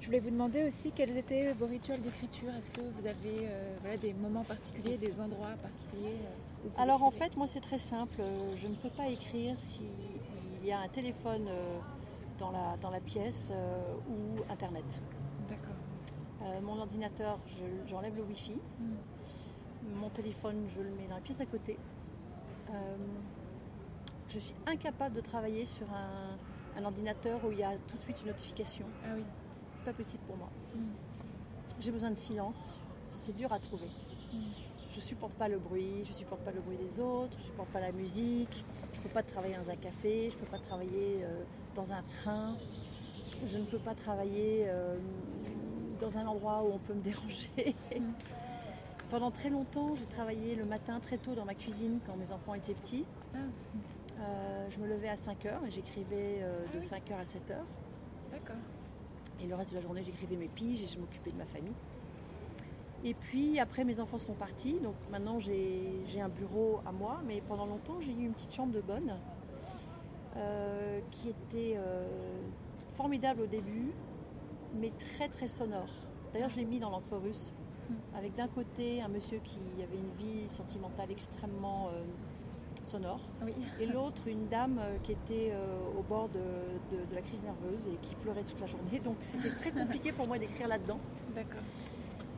je 0.00 0.06
voulais 0.06 0.20
vous 0.20 0.30
demander 0.30 0.64
aussi 0.66 0.92
quels 0.92 1.14
étaient 1.16 1.52
vos 1.52 1.66
rituels 1.66 2.00
d'écriture. 2.00 2.48
Est-ce 2.58 2.70
que 2.70 2.80
vous 2.80 3.06
avez 3.06 3.46
euh, 3.48 3.76
voilà, 3.82 3.96
des 3.98 4.14
moments 4.14 4.44
particuliers, 4.44 4.96
des 4.96 5.20
endroits 5.20 5.50
particuliers 5.62 6.16
euh, 6.64 6.68
Alors 6.82 7.02
en 7.02 7.10
fait, 7.10 7.36
moi 7.36 7.46
c'est 7.46 7.60
très 7.60 7.78
simple. 7.78 8.16
Euh, 8.20 8.54
Je 8.56 8.66
ne 8.66 8.74
peux 8.74 8.88
pas 8.90 9.08
écrire 9.08 9.58
s'il 9.58 9.86
y 10.64 10.72
a 10.72 10.78
un 10.80 10.88
téléphone 10.88 11.46
euh, 11.48 11.78
dans 12.38 12.50
la, 12.50 12.76
dans 12.80 12.90
la 12.90 13.00
pièce 13.00 13.52
ou 14.08 14.42
Internet. 14.50 15.02
D'accord. 15.48 15.74
Mon 16.62 16.78
ordinateur, 16.80 17.36
je- 17.46 17.88
j'enlève 17.88 18.16
le 18.16 18.22
Wi-Fi. 18.24 18.52
Mm. 18.80 19.96
Mon 20.00 20.08
téléphone, 20.08 20.64
je 20.74 20.80
le 20.80 20.90
mets 20.90 21.06
dans 21.08 21.14
la 21.16 21.20
pièce 21.20 21.36
d'à 21.38 21.46
côté. 21.46 21.78
Euh, 22.72 22.96
je 24.28 24.38
suis 24.38 24.54
incapable 24.66 25.16
de 25.16 25.20
travailler 25.20 25.64
sur 25.64 25.86
un, 25.92 26.36
un 26.76 26.84
ordinateur 26.84 27.44
où 27.44 27.52
il 27.52 27.58
y 27.58 27.62
a 27.62 27.72
tout 27.86 27.96
de 27.96 28.02
suite 28.02 28.20
une 28.22 28.28
notification. 28.28 28.86
Ah 29.04 29.10
oui. 29.14 29.24
C'est 29.78 29.84
pas 29.84 29.92
possible 29.92 30.22
pour 30.26 30.36
moi. 30.36 30.48
Mm. 30.74 30.80
J'ai 31.80 31.90
besoin 31.90 32.10
de 32.10 32.16
silence. 32.16 32.80
C'est 33.10 33.36
dur 33.36 33.52
à 33.52 33.58
trouver. 33.58 33.88
Mm. 34.32 34.38
Je 34.90 35.00
supporte 35.00 35.34
pas 35.34 35.48
le 35.48 35.58
bruit, 35.58 36.04
je 36.04 36.12
supporte 36.12 36.42
pas 36.42 36.50
le 36.50 36.60
bruit 36.60 36.76
des 36.76 37.00
autres, 37.00 37.38
je 37.38 37.44
supporte 37.46 37.70
pas 37.70 37.80
la 37.80 37.92
musique, 37.92 38.62
je 38.92 39.00
peux 39.00 39.08
pas 39.08 39.22
travailler 39.22 39.56
dans 39.56 39.70
un 39.70 39.76
café, 39.76 40.28
je 40.30 40.36
peux 40.36 40.46
pas 40.46 40.58
travailler 40.58 41.20
euh, 41.22 41.44
dans 41.74 41.94
un 41.94 42.02
train, 42.02 42.54
je 43.46 43.56
ne 43.56 43.64
peux 43.64 43.78
pas 43.78 43.94
travailler 43.94 44.64
euh, 44.66 44.98
dans 45.98 46.18
un 46.18 46.26
endroit 46.26 46.62
où 46.62 46.74
on 46.74 46.78
peut 46.78 46.92
me 46.92 47.00
déranger. 47.02 47.74
Mm. 47.98 48.12
Pendant 49.12 49.30
très 49.30 49.50
longtemps, 49.50 49.94
j'ai 49.94 50.06
travaillé 50.06 50.54
le 50.54 50.64
matin 50.64 50.98
très 50.98 51.18
tôt 51.18 51.34
dans 51.34 51.44
ma 51.44 51.52
cuisine 51.52 51.98
quand 52.06 52.16
mes 52.16 52.32
enfants 52.32 52.54
étaient 52.54 52.72
petits. 52.72 53.04
Ah, 53.34 53.38
Euh, 54.20 54.66
je 54.70 54.78
me 54.78 54.86
levais 54.86 55.10
à 55.10 55.16
5 55.16 55.44
heures 55.44 55.60
et 55.66 55.70
j'écrivais 55.70 56.38
euh, 56.40 56.64
Ah 56.66 56.72
de 56.72 56.78
oui. 56.78 56.82
5 56.82 57.10
heures 57.10 57.18
à 57.18 57.24
7 57.26 57.50
heures. 57.50 57.66
d'accord. 58.30 58.56
Et 59.42 59.46
le 59.46 59.54
reste 59.54 59.70
de 59.72 59.76
la 59.76 59.82
journée, 59.82 60.02
j'écrivais 60.02 60.36
mes 60.36 60.48
piges 60.48 60.82
et 60.82 60.86
je 60.86 60.98
m'occupais 60.98 61.30
de 61.30 61.36
ma 61.36 61.44
famille. 61.44 61.74
Et 63.04 63.12
puis 63.12 63.58
après, 63.60 63.84
mes 63.84 64.00
enfants 64.00 64.18
sont 64.18 64.32
partis. 64.32 64.78
Donc 64.80 64.94
maintenant, 65.10 65.38
j'ai 65.40 66.20
un 66.22 66.30
bureau 66.30 66.80
à 66.86 66.92
moi. 66.92 67.20
Mais 67.26 67.42
pendant 67.46 67.66
longtemps, 67.66 68.00
j'ai 68.00 68.12
eu 68.12 68.24
une 68.24 68.32
petite 68.32 68.54
chambre 68.54 68.72
de 68.72 68.80
bonne 68.80 69.12
euh, 70.36 71.00
qui 71.10 71.28
était 71.28 71.76
formidable 72.94 73.42
au 73.42 73.46
début, 73.46 73.90
mais 74.80 74.90
très 74.90 75.28
très 75.28 75.48
sonore. 75.48 75.92
D'ailleurs, 76.32 76.48
je 76.48 76.56
l'ai 76.56 76.64
mis 76.64 76.78
dans 76.78 76.88
l'encre 76.88 77.16
russe. 77.16 77.52
Hmm. 77.92 78.16
Avec 78.18 78.34
d'un 78.34 78.48
côté 78.48 79.02
un 79.02 79.08
monsieur 79.08 79.38
qui 79.44 79.58
avait 79.82 79.96
une 79.98 80.14
vie 80.26 80.48
sentimentale 80.48 81.10
extrêmement 81.10 81.88
euh, 81.88 82.02
sonore. 82.82 83.20
Oui. 83.44 83.54
Et 83.80 83.86
l'autre, 83.86 84.22
une 84.26 84.46
dame 84.48 84.78
euh, 84.80 84.96
qui 85.02 85.12
était 85.12 85.50
euh, 85.52 85.78
au 85.98 86.02
bord 86.02 86.28
de, 86.30 86.40
de- 86.96 87.04
de 87.10 87.14
la 87.14 87.20
crise 87.22 87.42
nerveuse 87.42 87.86
et 87.88 87.96
qui 88.02 88.14
pleurait 88.16 88.42
toute 88.44 88.60
la 88.60 88.66
journée. 88.66 88.98
Donc 88.98 89.16
c'était 89.22 89.54
très 89.54 89.70
compliqué 89.70 90.12
pour 90.12 90.26
moi 90.26 90.38
d'écrire 90.38 90.68
là-dedans. 90.68 90.98
D'accord. 91.34 91.60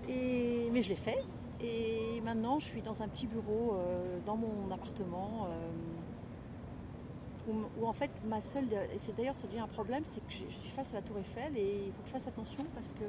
Et, 0.08 0.68
mais 0.72 0.82
je 0.82 0.90
l'ai 0.90 0.96
fait. 0.96 1.22
Et 1.62 2.20
maintenant, 2.22 2.58
je 2.58 2.66
suis 2.66 2.82
dans 2.82 3.02
un 3.02 3.08
petit 3.08 3.26
bureau 3.26 3.74
euh, 3.74 4.18
dans 4.26 4.36
mon 4.36 4.70
appartement. 4.70 5.46
où, 7.48 7.52
où 7.82 7.86
en 7.86 7.92
fait, 7.92 8.10
ma 8.26 8.40
seule. 8.40 8.66
Et 8.94 8.98
c'est 8.98 9.16
d'ailleurs, 9.16 9.36
ça 9.36 9.46
devient 9.46 9.60
un 9.60 9.66
problème, 9.68 10.02
c'est 10.04 10.20
que 10.26 10.32
je, 10.32 10.44
je 10.48 10.54
suis 10.58 10.70
face 10.70 10.92
à 10.92 10.96
la 10.96 11.02
Tour 11.02 11.18
Eiffel 11.18 11.56
et 11.56 11.84
il 11.86 11.92
faut 11.92 12.02
que 12.02 12.08
je 12.08 12.12
fasse 12.12 12.26
attention 12.28 12.64
parce 12.74 12.92
que. 12.92 13.04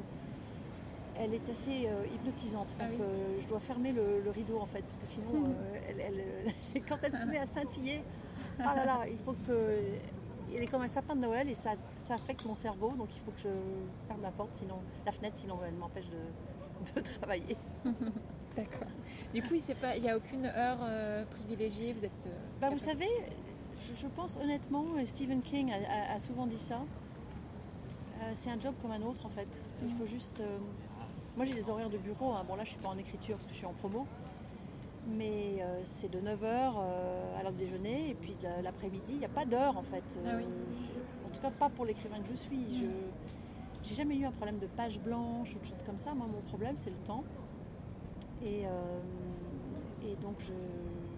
Elle 1.17 1.33
est 1.33 1.49
assez 1.49 1.87
euh, 1.87 2.05
hypnotisante, 2.13 2.75
Ah 2.79 2.83
donc 2.83 2.91
oui. 2.99 3.01
euh, 3.01 3.37
je 3.41 3.47
dois 3.47 3.59
fermer 3.59 3.91
le, 3.93 4.21
le 4.21 4.29
rideau 4.31 4.59
en 4.59 4.65
fait, 4.65 4.81
parce 4.81 4.97
que 4.97 5.05
sinon, 5.05 5.45
euh, 5.45 5.79
elle- 5.89 5.99
elle- 6.01 6.83
quand 6.89 6.97
elle 7.03 7.13
se 7.13 7.23
met 7.25 7.37
à 7.37 7.45
scintiller, 7.45 8.01
ah 8.59 8.75
là 8.75 8.85
là, 8.85 8.99
il 9.09 9.17
faut 9.19 9.33
que. 9.47 9.79
Elle 10.55 10.61
est 10.63 10.67
comme 10.67 10.83
un 10.83 10.87
sapin 10.87 11.15
de 11.15 11.21
Noël 11.21 11.49
et 11.49 11.55
ça, 11.55 11.71
ça 12.03 12.13
affecte 12.13 12.45
mon 12.45 12.55
cerveau, 12.55 12.91
donc 12.91 13.09
il 13.15 13.19
faut 13.21 13.31
que 13.31 13.39
je 13.39 13.49
ferme 14.07 14.21
la 14.21 14.31
porte, 14.31 14.55
sinon 14.55 14.75
la 15.05 15.11
fenêtre, 15.11 15.35
sinon 15.37 15.57
elle 15.67 15.73
m'empêche 15.73 16.07
de, 16.09 16.95
de 16.95 17.01
travailler. 17.01 17.57
D'accord. 18.55 18.87
Du 19.33 19.41
coup, 19.41 19.55
il 19.55 20.01
n'y 20.01 20.09
a 20.09 20.15
aucune 20.15 20.45
heure 20.45 20.77
privilégiée. 21.31 21.93
Vous 21.93 22.05
êtes. 22.05 22.27
Bah, 22.61 22.69
vous 22.69 22.77
savez, 22.77 23.09
je, 23.79 23.95
je 23.95 24.07
pense 24.07 24.37
honnêtement, 24.37 24.97
et 24.97 25.05
Stephen 25.05 25.41
King 25.41 25.71
a, 25.73 26.11
a- 26.11 26.15
a 26.15 26.19
souvent 26.19 26.45
dit 26.45 26.57
ça, 26.59 26.79
c'est 28.33 28.49
un 28.49 28.59
job 28.59 28.73
comme 28.81 28.91
un 28.91 29.01
autre 29.01 29.25
en 29.25 29.29
fait. 29.29 29.47
Il 29.83 29.89
faut 29.95 30.05
juste. 30.05 30.41
Euh, 31.35 31.37
moi 31.37 31.45
j'ai 31.45 31.53
des 31.53 31.69
horaires 31.69 31.89
de 31.89 31.97
bureau, 31.97 32.31
hein. 32.31 32.43
bon 32.47 32.55
là 32.55 32.63
je 32.63 32.69
suis 32.69 32.79
pas 32.79 32.89
en 32.89 32.97
écriture 32.97 33.35
parce 33.35 33.47
que 33.47 33.51
je 33.53 33.57
suis 33.57 33.65
en 33.65 33.73
promo, 33.73 34.05
mais 35.07 35.57
euh, 35.61 35.81
c'est 35.83 36.09
de 36.09 36.19
9h 36.19 36.43
à 37.39 37.43
l'heure 37.43 37.51
déjeuner 37.53 38.09
et 38.09 38.13
puis 38.15 38.35
l'après-midi, 38.63 39.13
il 39.13 39.19
n'y 39.19 39.25
a 39.25 39.29
pas 39.29 39.45
d'heure 39.45 39.77
en 39.77 39.83
fait. 39.83 40.03
Ah 40.25 40.33
oui. 40.37 40.45
je- 40.45 41.27
en 41.27 41.29
tout 41.29 41.41
cas 41.41 41.51
pas 41.51 41.69
pour 41.69 41.85
l'écrivain 41.85 42.17
que 42.19 42.27
je 42.29 42.35
suis. 42.35 42.63
Je 42.75 42.85
j'ai 43.83 43.93
jamais 43.95 44.15
eu 44.17 44.25
un 44.25 44.31
problème 44.31 44.57
de 44.57 44.65
page 44.65 44.99
blanche 44.99 45.55
ou 45.55 45.59
de 45.59 45.65
choses 45.65 45.83
comme 45.83 45.99
ça. 45.99 46.13
Moi 46.15 46.25
mon 46.27 46.41
problème 46.41 46.75
c'est 46.77 46.89
le 46.89 46.95
temps. 47.05 47.23
Et, 48.43 48.65
euh, 48.65 48.69
et 50.03 50.15
donc 50.23 50.35
je, 50.39 50.53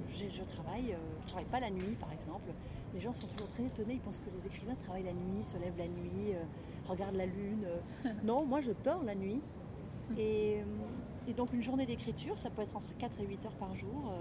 j'ai- 0.09 0.29
je 0.29 0.43
travaille, 0.43 0.93
euh, 0.93 0.97
je 1.21 1.27
travaille 1.27 1.45
pas 1.45 1.59
la 1.59 1.69
nuit 1.69 1.95
par 1.99 2.11
exemple. 2.11 2.49
Les 2.93 2.99
gens 3.01 3.13
sont 3.13 3.27
toujours 3.27 3.47
très 3.49 3.63
étonnés, 3.65 3.93
ils 3.95 3.99
pensent 3.99 4.19
que 4.21 4.29
les 4.35 4.47
écrivains 4.47 4.75
travaillent 4.75 5.03
la 5.03 5.13
nuit, 5.13 5.43
se 5.43 5.57
lèvent 5.57 5.77
la 5.77 5.87
nuit, 5.87 6.33
euh, 6.33 6.43
regardent 6.87 7.15
la 7.15 7.25
lune. 7.25 7.65
euh. 7.65 8.09
non, 8.23 8.45
moi 8.45 8.59
je 8.61 8.71
dors 8.83 9.03
la 9.03 9.15
nuit. 9.15 9.39
Et, 10.17 10.59
euh, 10.59 10.63
et 11.29 11.33
donc 11.33 11.51
une 11.53 11.61
journée 11.61 11.85
d'écriture, 11.85 12.37
ça 12.37 12.49
peut 12.49 12.61
être 12.61 12.75
entre 12.75 12.95
4 12.97 13.19
et 13.21 13.25
8 13.25 13.45
heures 13.45 13.55
par 13.55 13.73
jour. 13.75 14.11
Euh, 14.11 14.15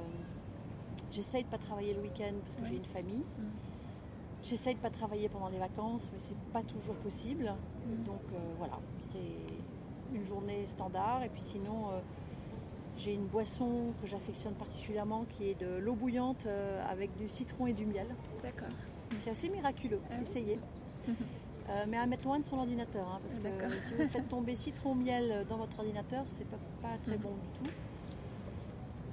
J'essaye 1.12 1.44
de 1.44 1.49
pas 1.49 1.59
travailler 1.59 1.94
le 1.94 2.01
week-end 2.01 2.33
parce 2.42 2.57
que 2.57 2.64
j'ai 2.64 2.77
une 2.77 2.85
famille. 2.85 3.22
Mm. 3.38 3.44
J'essaye 4.42 4.75
de 4.75 4.81
pas 4.81 4.90
travailler 4.90 5.29
pendant 5.29 5.49
les 5.49 5.59
vacances, 5.59 6.11
mais 6.12 6.18
c'est 6.18 6.37
pas 6.53 6.62
toujours 6.62 6.96
possible. 6.96 7.55
Mm. 7.87 8.03
Donc 8.05 8.20
euh, 8.33 8.38
voilà, 8.59 8.79
c'est 9.01 9.18
une 10.12 10.25
journée 10.25 10.66
standard. 10.66 11.22
Et 11.22 11.29
puis 11.29 11.42
sinon, 11.42 11.90
euh, 11.92 12.01
j'ai 12.96 13.14
une 13.14 13.27
boisson 13.27 13.92
que 14.01 14.07
j'affectionne 14.07 14.55
particulièrement 14.55 15.25
qui 15.29 15.51
est 15.51 15.61
de 15.61 15.77
l'eau 15.79 15.94
bouillante 15.94 16.46
euh, 16.46 16.83
avec 16.90 17.14
du 17.16 17.29
citron 17.29 17.66
et 17.66 17.72
du 17.72 17.87
miel. 17.87 18.09
D'accord. 18.42 18.68
C'est 19.20 19.31
assez 19.31 19.49
miraculeux, 19.49 20.01
Ah 20.11 20.14
oui. 20.16 20.22
essayez. 20.22 20.59
Euh, 21.68 21.85
mais 21.88 21.96
à 21.96 22.07
mettre 22.07 22.24
loin 22.24 22.38
de 22.38 22.44
son 22.44 22.59
ordinateur, 22.59 23.09
hein, 23.09 23.18
parce 23.22 23.38
que 23.40 23.81
si 23.81 23.94
vous 23.94 24.07
faites 24.09 24.29
tomber 24.29 24.55
citron 24.55 24.94
miel 24.94 25.44
dans 25.48 25.57
votre 25.57 25.79
ordinateur, 25.81 26.24
c'est 26.29 26.44
pas, 26.48 26.59
pas 26.81 26.96
très 27.05 27.16
Mhm. 27.16 27.22
bon 27.22 27.31
du 27.31 27.48
tout. 27.59 27.74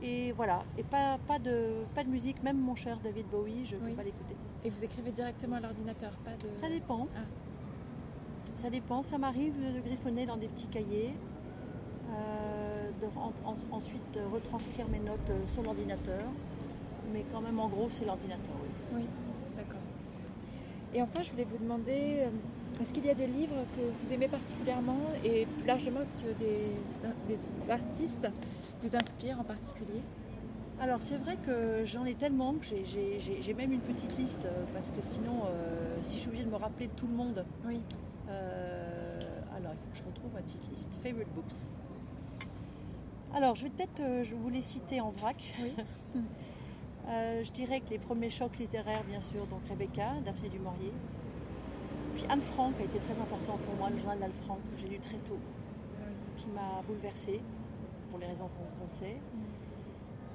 Et 0.04 0.34
voilà, 0.34 0.64
et 0.78 0.84
pas, 0.84 1.18
pas, 1.28 1.40
de, 1.40 1.84
pas 1.96 2.04
de 2.04 2.10
musique, 2.10 2.44
même 2.44 2.58
mon 2.60 2.76
cher 2.76 3.00
David 3.00 3.26
Bowie, 3.28 3.66
je 3.66 3.76
ne 3.78 3.82
Oui. 3.82 3.90
peux 3.92 3.96
pas 3.98 4.04
l'écouter. 4.04 4.36
Et 4.64 4.70
vous 4.70 4.84
écrivez 4.84 5.12
directement 5.12 5.56
à 5.56 5.60
l'ordinateur, 5.62 6.12
pas 6.26 6.32
de. 6.36 6.54
Ça 6.54 6.70
dépend. 6.70 7.08
Ah. 7.16 7.22
Ça 8.56 8.70
dépend. 8.70 9.02
Ça 9.02 9.18
m'arrive 9.18 9.54
de 9.76 9.80
griffonner 9.82 10.26
dans 10.26 10.38
des 10.38 10.48
petits 10.48 10.68
cahiers. 10.68 11.14
Euh, 12.12 12.92
de 13.02 13.08
ensuite 13.72 14.20
retranscrire 14.32 14.88
mes 14.90 15.00
notes 15.00 15.32
sur 15.48 15.64
l'ordinateur. 15.64 16.24
Mais 17.12 17.26
quand 17.32 17.42
même, 17.42 17.60
en 17.60 17.68
gros, 17.68 17.88
c'est 17.90 18.06
l'ordinateur, 18.06 18.54
oui. 18.62 18.98
Oui. 19.02 19.08
Et 20.94 21.02
enfin, 21.02 21.22
je 21.24 21.32
voulais 21.32 21.44
vous 21.46 21.58
demander, 21.58 22.28
est-ce 22.82 22.94
qu'il 22.94 23.06
y 23.06 23.10
a 23.10 23.16
des 23.16 23.28
livres 23.28 23.66
que 23.76 23.82
vous 23.82 24.14
aimez 24.14 24.28
particulièrement 24.28 25.00
et 25.24 25.46
plus 25.46 25.66
largement, 25.66 26.02
est-ce 26.02 26.24
que 26.24 26.38
des, 26.38 26.72
des 27.28 27.72
artistes 27.72 28.28
vous 28.82 28.96
inspirent 28.96 29.40
en 29.40 29.44
particulier? 29.44 30.02
Alors 30.80 31.02
c'est 31.02 31.18
vrai 31.18 31.38
que 31.38 31.86
j'en 31.86 32.04
ai 32.06 32.16
tellement 32.16 32.54
que 32.56 32.66
j'ai 32.66 33.54
même 33.54 33.72
une 33.72 33.82
petite 33.82 34.18
liste 34.18 34.46
euh, 34.46 34.64
parce 34.74 34.92
que 34.92 35.02
sinon, 35.02 35.44
euh, 35.46 35.98
si 36.02 36.16
je 36.16 36.20
suis 36.22 36.28
obligée 36.28 36.46
de 36.46 36.50
me 36.50 36.58
rappeler 36.58 36.88
de 36.88 36.94
tout 36.94 37.08
le 37.08 37.14
monde, 37.14 37.46
oui. 37.66 37.82
Euh, 38.30 39.20
alors 39.56 39.72
il 39.74 39.78
faut 39.80 39.90
que 39.92 39.98
je 39.98 40.04
retrouve 40.04 40.34
ma 40.34 40.42
petite 40.42 40.70
liste. 40.70 41.00
Favorite 41.02 41.30
books. 41.36 41.66
Alors 43.34 43.56
je 43.56 43.64
vais 43.64 43.70
peut-être 43.70 44.02
je 44.24 44.36
vous 44.36 44.50
les 44.50 44.62
citer 44.62 45.00
en 45.00 45.10
vrac. 45.10 45.54
Oui. 45.62 45.74
je 47.08 47.52
dirais 47.52 47.82
que 47.82 47.90
les 47.90 48.00
premiers 48.00 48.30
chocs 48.30 48.58
littéraires, 48.58 49.04
bien 49.04 49.20
sûr, 49.20 49.46
donc 49.48 49.62
Rebecca, 49.70 50.14
Daphné 50.26 50.50
du 50.50 50.60
Maurier. 50.60 50.94
Puis 52.16 52.26
Anne 52.30 52.42
Frank 52.42 52.74
a 52.80 52.84
été 52.84 53.00
très 53.00 53.20
important 53.20 53.58
pour 53.66 53.76
moi, 53.76 53.90
le 53.90 53.98
journal 53.98 54.20
d'Anne 54.20 54.32
Frank 54.32 54.60
que 54.72 54.80
j'ai 54.80 54.88
lu 54.88 55.00
très 55.00 55.18
tôt, 55.18 55.40
qui 56.38 56.48
m'a 56.48 56.82
bouleversée 56.88 57.42
pour 58.10 58.20
les 58.20 58.28
raisons 58.28 58.50
qu'on 58.80 58.88
sait. 58.88 59.16
Mm. 59.16 59.64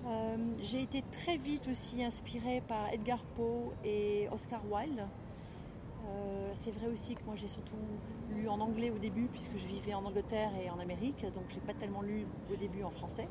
Euh, 0.08 0.36
j'ai 0.60 0.82
été 0.82 1.02
très 1.12 1.36
vite 1.36 1.68
aussi 1.68 2.02
inspirée 2.02 2.62
par 2.66 2.92
Edgar 2.92 3.22
Poe 3.34 3.72
et 3.84 4.28
Oscar 4.32 4.60
Wilde. 4.70 5.04
Euh, 6.06 6.50
c'est 6.54 6.70
vrai 6.70 6.86
aussi 6.86 7.14
que 7.14 7.22
moi 7.26 7.34
j'ai 7.34 7.48
surtout 7.48 7.76
lu 8.30 8.48
en 8.48 8.60
anglais 8.60 8.90
au 8.90 8.98
début 8.98 9.26
puisque 9.26 9.56
je 9.56 9.66
vivais 9.66 9.92
en 9.92 10.04
Angleterre 10.04 10.50
et 10.64 10.70
en 10.70 10.78
Amérique, 10.78 11.22
donc 11.34 11.44
j'ai 11.48 11.60
pas 11.60 11.74
tellement 11.74 12.00
lu 12.00 12.26
au 12.50 12.56
début 12.56 12.82
en 12.82 12.90
français. 12.90 13.28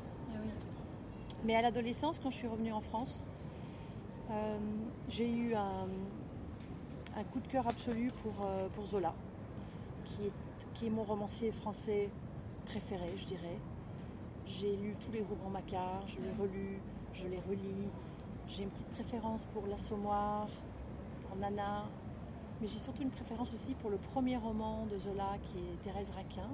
Mais 1.44 1.54
à 1.54 1.62
l'adolescence, 1.62 2.18
quand 2.18 2.30
je 2.30 2.36
suis 2.36 2.48
revenue 2.48 2.72
en 2.72 2.80
France, 2.80 3.24
euh, 4.30 4.58
j'ai 5.08 5.30
eu 5.30 5.54
un, 5.54 5.86
coup 7.32 7.40
de 7.40 7.48
cœur 7.48 7.66
absolu 7.66 8.08
pour, 8.22 8.46
pour 8.74 8.86
Zola, 8.86 9.12
qui 10.04 10.86
est, 10.86 10.90
mon 10.90 11.02
romancier 11.02 11.50
français 11.50 12.08
préféré, 12.64 13.12
je 13.16 13.24
dirais. 13.24 13.58
J'ai 14.46 14.76
lu 14.76 14.94
tous 15.00 15.12
les 15.12 15.22
romans 15.22 15.50
Macquart, 15.50 16.06
je 16.06 16.18
les 16.20 16.30
relus, 16.40 16.80
je 17.12 17.26
les 17.26 17.40
relis. 17.48 17.90
J'ai 18.46 18.62
une 18.62 18.70
petite 18.70 18.88
préférence 18.88 19.44
pour 19.46 19.66
L'Assommoir, 19.66 20.48
pour 21.26 21.36
Nana, 21.36 21.84
mais 22.60 22.66
j'ai 22.66 22.78
surtout 22.78 23.02
une 23.02 23.10
préférence 23.10 23.52
aussi 23.54 23.74
pour 23.74 23.90
le 23.90 23.98
premier 23.98 24.36
roman 24.36 24.86
de 24.86 24.98
Zola 24.98 25.36
qui 25.42 25.58
est 25.58 25.82
Thérèse 25.82 26.10
Raquin. 26.10 26.48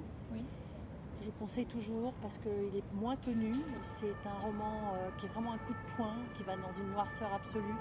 Que 1.19 1.25
je 1.25 1.31
conseille 1.31 1.65
toujours 1.65 2.13
parce 2.21 2.37
qu'il 2.37 2.75
est 2.75 2.93
moins 2.93 3.15
connu. 3.15 3.53
C'est 3.81 4.15
un 4.25 4.37
roman 4.41 4.93
euh, 4.95 5.09
qui 5.17 5.25
est 5.25 5.29
vraiment 5.29 5.53
un 5.53 5.57
coup 5.57 5.73
de 5.73 5.93
poing, 5.95 6.15
qui 6.35 6.43
va 6.43 6.55
dans 6.55 6.73
une 6.73 6.91
noirceur 6.91 7.33
absolue. 7.33 7.75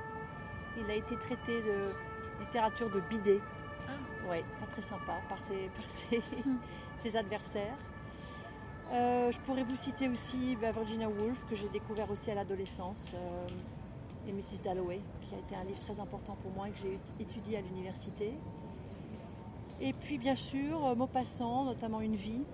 Il 0.79 0.91
a 0.91 0.95
été 0.95 1.17
traité 1.17 1.63
de 1.63 1.91
littérature 2.41 2.91
de 2.91 3.01
bidet. 3.01 3.41
Ah. 3.89 3.93
Oui, 4.31 4.39
pas 4.61 4.67
très 4.67 4.83
sympa 4.83 5.21
par 5.29 5.39
ses, 5.39 5.71
ses 6.97 7.17
adversaires. 7.17 7.77
Euh, 8.93 9.33
je 9.33 9.39
pourrais 9.41 9.65
vous 9.65 9.77
citer 9.77 10.09
aussi 10.09 10.57
bah, 10.61 10.71
Virginia 10.71 11.09
Woolf, 11.09 11.45
que 11.49 11.57
j'ai 11.57 11.69
découvert 11.69 12.11
aussi 12.11 12.31
à 12.31 12.35
l'adolescence, 12.35 13.15
euh, 13.15 14.29
et 14.29 14.33
Mrs. 14.33 14.63
Dalloway, 14.63 15.01
qui 15.23 15.35
a 15.35 15.39
été 15.39 15.57
un 15.57 15.65
livre 15.65 15.79
très 15.79 16.01
important 16.01 16.37
pour 16.43 16.53
moi 16.53 16.69
et 16.69 16.73
que 16.73 16.79
j'ai 16.79 16.99
étudié 17.19 17.59
à 17.59 17.61
l'université. 17.61 18.33
Et 19.81 19.93
puis 19.93 20.19
bien 20.19 20.35
sûr, 20.35 20.95
Maupassant, 20.97 21.65
notamment 21.65 22.01
Une 22.01 22.17
vie, 22.17 22.45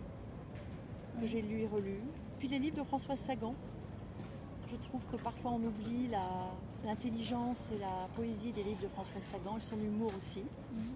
que 1.18 1.27
j'ai 1.27 1.42
lu 1.42 1.61
et 1.62 1.66
relu. 1.66 2.01
Puis 2.38 2.49
les 2.49 2.59
livres 2.59 2.77
de 2.77 2.85
Françoise 2.85 3.18
Sagan. 3.18 3.55
Je 4.70 4.77
trouve 4.77 5.05
que 5.09 5.16
parfois 5.16 5.53
on 5.53 5.62
oublie 5.64 6.09
l'intelligence 6.85 7.73
et 7.73 7.79
la 7.79 8.09
poésie 8.14 8.53
des 8.53 8.62
livres 8.62 8.83
de 8.83 8.88
Françoise 8.88 9.23
Sagan 9.23 9.57
et 9.57 9.61
son 9.61 9.79
humour 9.81 10.12
aussi. 10.16 10.42
Mhm. 10.73 10.94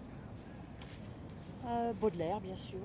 Baudelaire, 1.99 2.41
bien 2.41 2.55
sûr, 2.55 2.79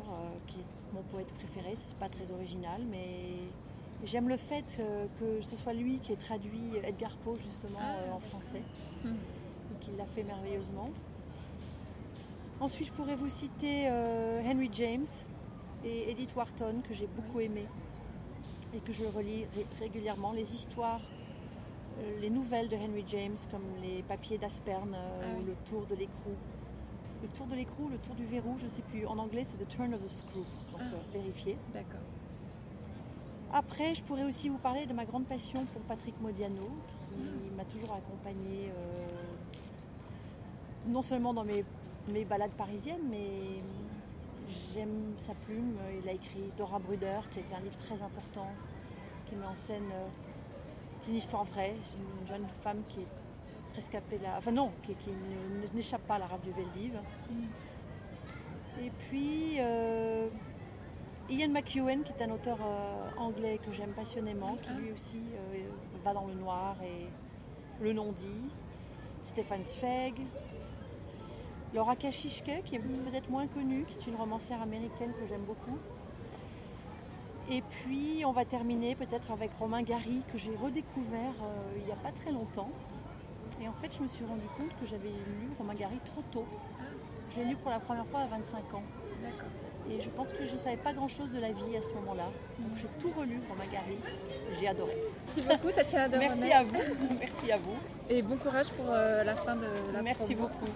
qui 0.48 0.56
est 0.56 0.94
mon 0.94 1.02
poète 1.04 1.32
préféré. 1.34 1.74
C'est 1.76 1.98
pas 1.98 2.10
très 2.10 2.32
original, 2.32 2.82
mais 2.90 3.36
j'aime 4.04 4.30
le 4.30 4.38
fait 4.38 4.78
euh, 4.80 5.06
que 5.20 5.42
ce 5.42 5.56
soit 5.56 5.74
lui 5.74 6.00
qui 6.00 6.14
ait 6.14 6.18
traduit 6.18 6.78
Edgar 6.84 7.16
Poe 7.18 7.38
justement 7.38 7.80
ah. 7.82 7.96
euh, 7.96 8.14
en 8.14 8.20
français. 8.20 8.62
Hmm. 9.04 9.16
Et 9.16 9.80
qu'il 9.80 9.96
l'a 9.98 10.06
fait 10.06 10.24
merveilleusement. 10.24 10.90
Ensuite, 12.60 12.88
je 12.88 12.94
pourrais 12.94 13.16
vous 13.16 13.30
citer 13.30 13.88
euh, 13.88 14.42
Henry 14.46 14.70
James 14.74 15.06
et 15.84 16.12
Edith 16.12 16.36
Wharton, 16.36 16.82
que 16.88 16.94
j'ai 16.94 17.08
beaucoup 17.08 17.40
aimé 17.40 17.66
et 18.74 18.80
que 18.80 18.92
je 18.92 19.06
relis 19.06 19.46
régulièrement. 19.80 20.32
Les 20.32 20.54
histoires, 20.54 21.02
les 22.22 22.30
nouvelles 22.30 22.70
de 22.70 22.76
Henry 22.76 23.04
James, 23.08 23.38
comme 23.52 23.64
les 23.82 24.04
papiers 24.04 24.38
d'Asperne 24.38 24.96
ah 24.96 25.26
ou 25.38 25.46
le 25.46 25.56
tour 25.66 25.86
de 25.88 25.96
l'écrou 25.96 26.36
le 27.22 27.28
tour 27.30 27.48
de 27.48 27.56
l'écrou, 27.56 27.90
le 27.90 27.98
tour 27.98 28.16
du 28.16 28.26
verrou, 28.26 28.56
je 28.58 28.66
ne 28.66 28.70
sais 28.70 28.82
plus. 28.82 29.06
En 29.06 29.18
anglais, 29.18 29.44
c'est 29.44 29.58
the 29.58 29.68
turn 29.68 29.94
of 29.94 30.02
the 30.02 30.08
screw. 30.08 30.46
Donc, 30.72 30.82
ah. 30.82 30.84
euh, 30.94 31.14
vérifier. 31.14 31.58
D'accord. 31.74 32.00
Après, 33.52 33.96
je 33.96 34.04
pourrais 34.04 34.24
aussi 34.24 34.50
vous 34.50 34.58
parler 34.58 34.86
de 34.86 34.94
ma 34.94 35.06
grande 35.06 35.26
passion 35.26 35.66
pour 35.66 35.82
Patrick 35.82 36.20
Modiano, 36.22 36.70
qui 37.08 37.56
m'a 37.56 37.66
toujours 37.66 37.94
accompagnée, 37.94 38.70
euh, 38.70 39.08
non 40.88 41.02
seulement 41.02 41.34
dans 41.34 41.44
mes, 41.44 41.66
mes, 42.08 42.26
balades 42.26 42.52
parisiennes, 42.52 43.10
mais 43.10 43.62
j'aime 44.74 45.14
sa 45.18 45.34
plume. 45.34 45.78
Il 46.02 46.08
a 46.10 46.14
écrit 46.14 46.52
Dora 46.58 46.80
Bruder, 46.80 47.20
qui 47.32 47.40
est 47.40 47.56
un 47.56 47.62
livre 47.62 47.78
très 47.78 48.02
important, 48.02 48.48
qui 49.26 49.36
met 49.36 49.46
en 49.46 49.56
scène 49.56 49.90
euh, 49.94 50.08
une 51.08 51.16
histoire 51.16 51.44
vraie, 51.46 51.76
une 52.22 52.28
jeune 52.28 52.48
femme 52.62 52.82
qui 52.90 53.02
est 53.02 54.22
la... 54.22 54.38
Enfin 54.38 54.52
non, 54.52 54.72
qui, 54.84 54.94
n'échappe 55.74 56.02
pas 56.02 56.16
à 56.16 56.20
la 56.20 56.26
rave 56.26 56.42
du 56.42 56.52
Veldiv. 56.52 56.94
Mm. 57.30 57.46
Et 58.82 58.92
puis 58.92 59.56
euh, 59.60 60.28
Ian 61.30 61.50
McEwen, 61.50 62.04
qui 62.04 62.14
est 62.14 62.24
un 62.24 62.32
auteur 62.32 62.58
euh, 62.62 63.10
anglais 63.18 63.60
que 63.66 63.72
j'aime 63.72 63.92
passionnément, 63.92 64.58
qui 64.62 64.72
lui 64.74 64.92
aussi 64.92 65.22
euh, 65.36 65.64
va 66.04 66.14
dans 66.14 66.28
le 66.28 66.34
noir 66.34 66.76
et 66.84 67.08
le 67.84 67.94
non-dit. 67.94 68.50
Stéphane 69.24 69.64
Zweig. 69.64 70.16
Laura 71.74 71.96
Kashishke, 71.96 72.64
qui 72.66 72.76
est 72.76 72.80
peut-être 72.80 73.30
moins 73.30 73.48
connue, 73.48 73.86
qui 73.86 73.98
est 73.98 74.12
une 74.12 74.18
romancière 74.18 74.62
américaine 74.62 75.12
que 75.20 75.28
j'aime 75.28 75.44
beaucoup. 75.44 75.78
Et 77.52 77.62
puis 77.62 78.24
on 78.26 78.32
va 78.32 78.46
terminer 78.46 78.96
peut-être 78.96 79.32
avec 79.32 79.52
Romain 79.54 79.82
Gary, 79.82 80.24
que 80.32 80.38
j'ai 80.38 80.56
redécouvert 80.56 81.34
il 81.78 81.86
n'y 81.86 81.92
a 81.92 81.96
pas 81.96 82.12
très 82.12 82.32
longtemps. 82.32 82.70
Et 83.62 83.68
en 83.68 83.74
fait, 83.74 83.94
je 83.96 84.04
me 84.04 84.08
suis 84.08 84.26
rendu 84.26 84.48
compte 84.58 84.70
que 84.80 84.86
j'avais 84.86 85.10
lu 85.10 85.50
Romain 85.58 85.74
Gary 85.74 86.00
trop 86.06 86.22
tôt. 86.32 86.46
Je 87.32 87.42
l'ai 87.42 87.46
lu 87.50 87.56
pour 87.56 87.72
la 87.72 87.80
première 87.80 88.06
fois 88.06 88.22
à 88.22 88.28
25 88.28 88.74
ans. 88.74 88.84
D'accord. 89.22 89.50
Et 89.90 90.00
je 90.00 90.10
pense 90.10 90.32
que 90.32 90.46
je 90.46 90.52
ne 90.52 90.58
savais 90.58 90.78
pas 90.78 90.94
grand-chose 90.94 91.32
de 91.32 91.40
la 91.40 91.52
vie 91.52 91.76
à 91.76 91.82
ce 91.82 91.94
moment-là. 91.94 92.26
Donc 92.60 92.72
j'ai 92.76 92.88
tout 93.00 93.12
relu, 93.18 93.40
Romain 93.50 93.70
Gary. 93.72 93.98
J'ai 94.60 94.68
adoré. 94.68 94.96
Merci 95.26 95.42
beaucoup, 95.42 95.72
Tatiana 95.72 96.08
Merci 96.18 96.52
à 96.52 96.64
vous. 96.64 96.78
Merci 97.20 97.52
à 97.52 97.58
vous. 97.58 97.76
Et 98.08 98.22
bon 98.22 98.38
courage 98.38 98.70
pour 98.72 98.86
euh, 98.90 99.24
la 99.24 99.36
fin 99.36 99.56
de 99.56 99.68
la 99.94 100.02
Merci 100.02 100.36
beaucoup. 100.36 100.70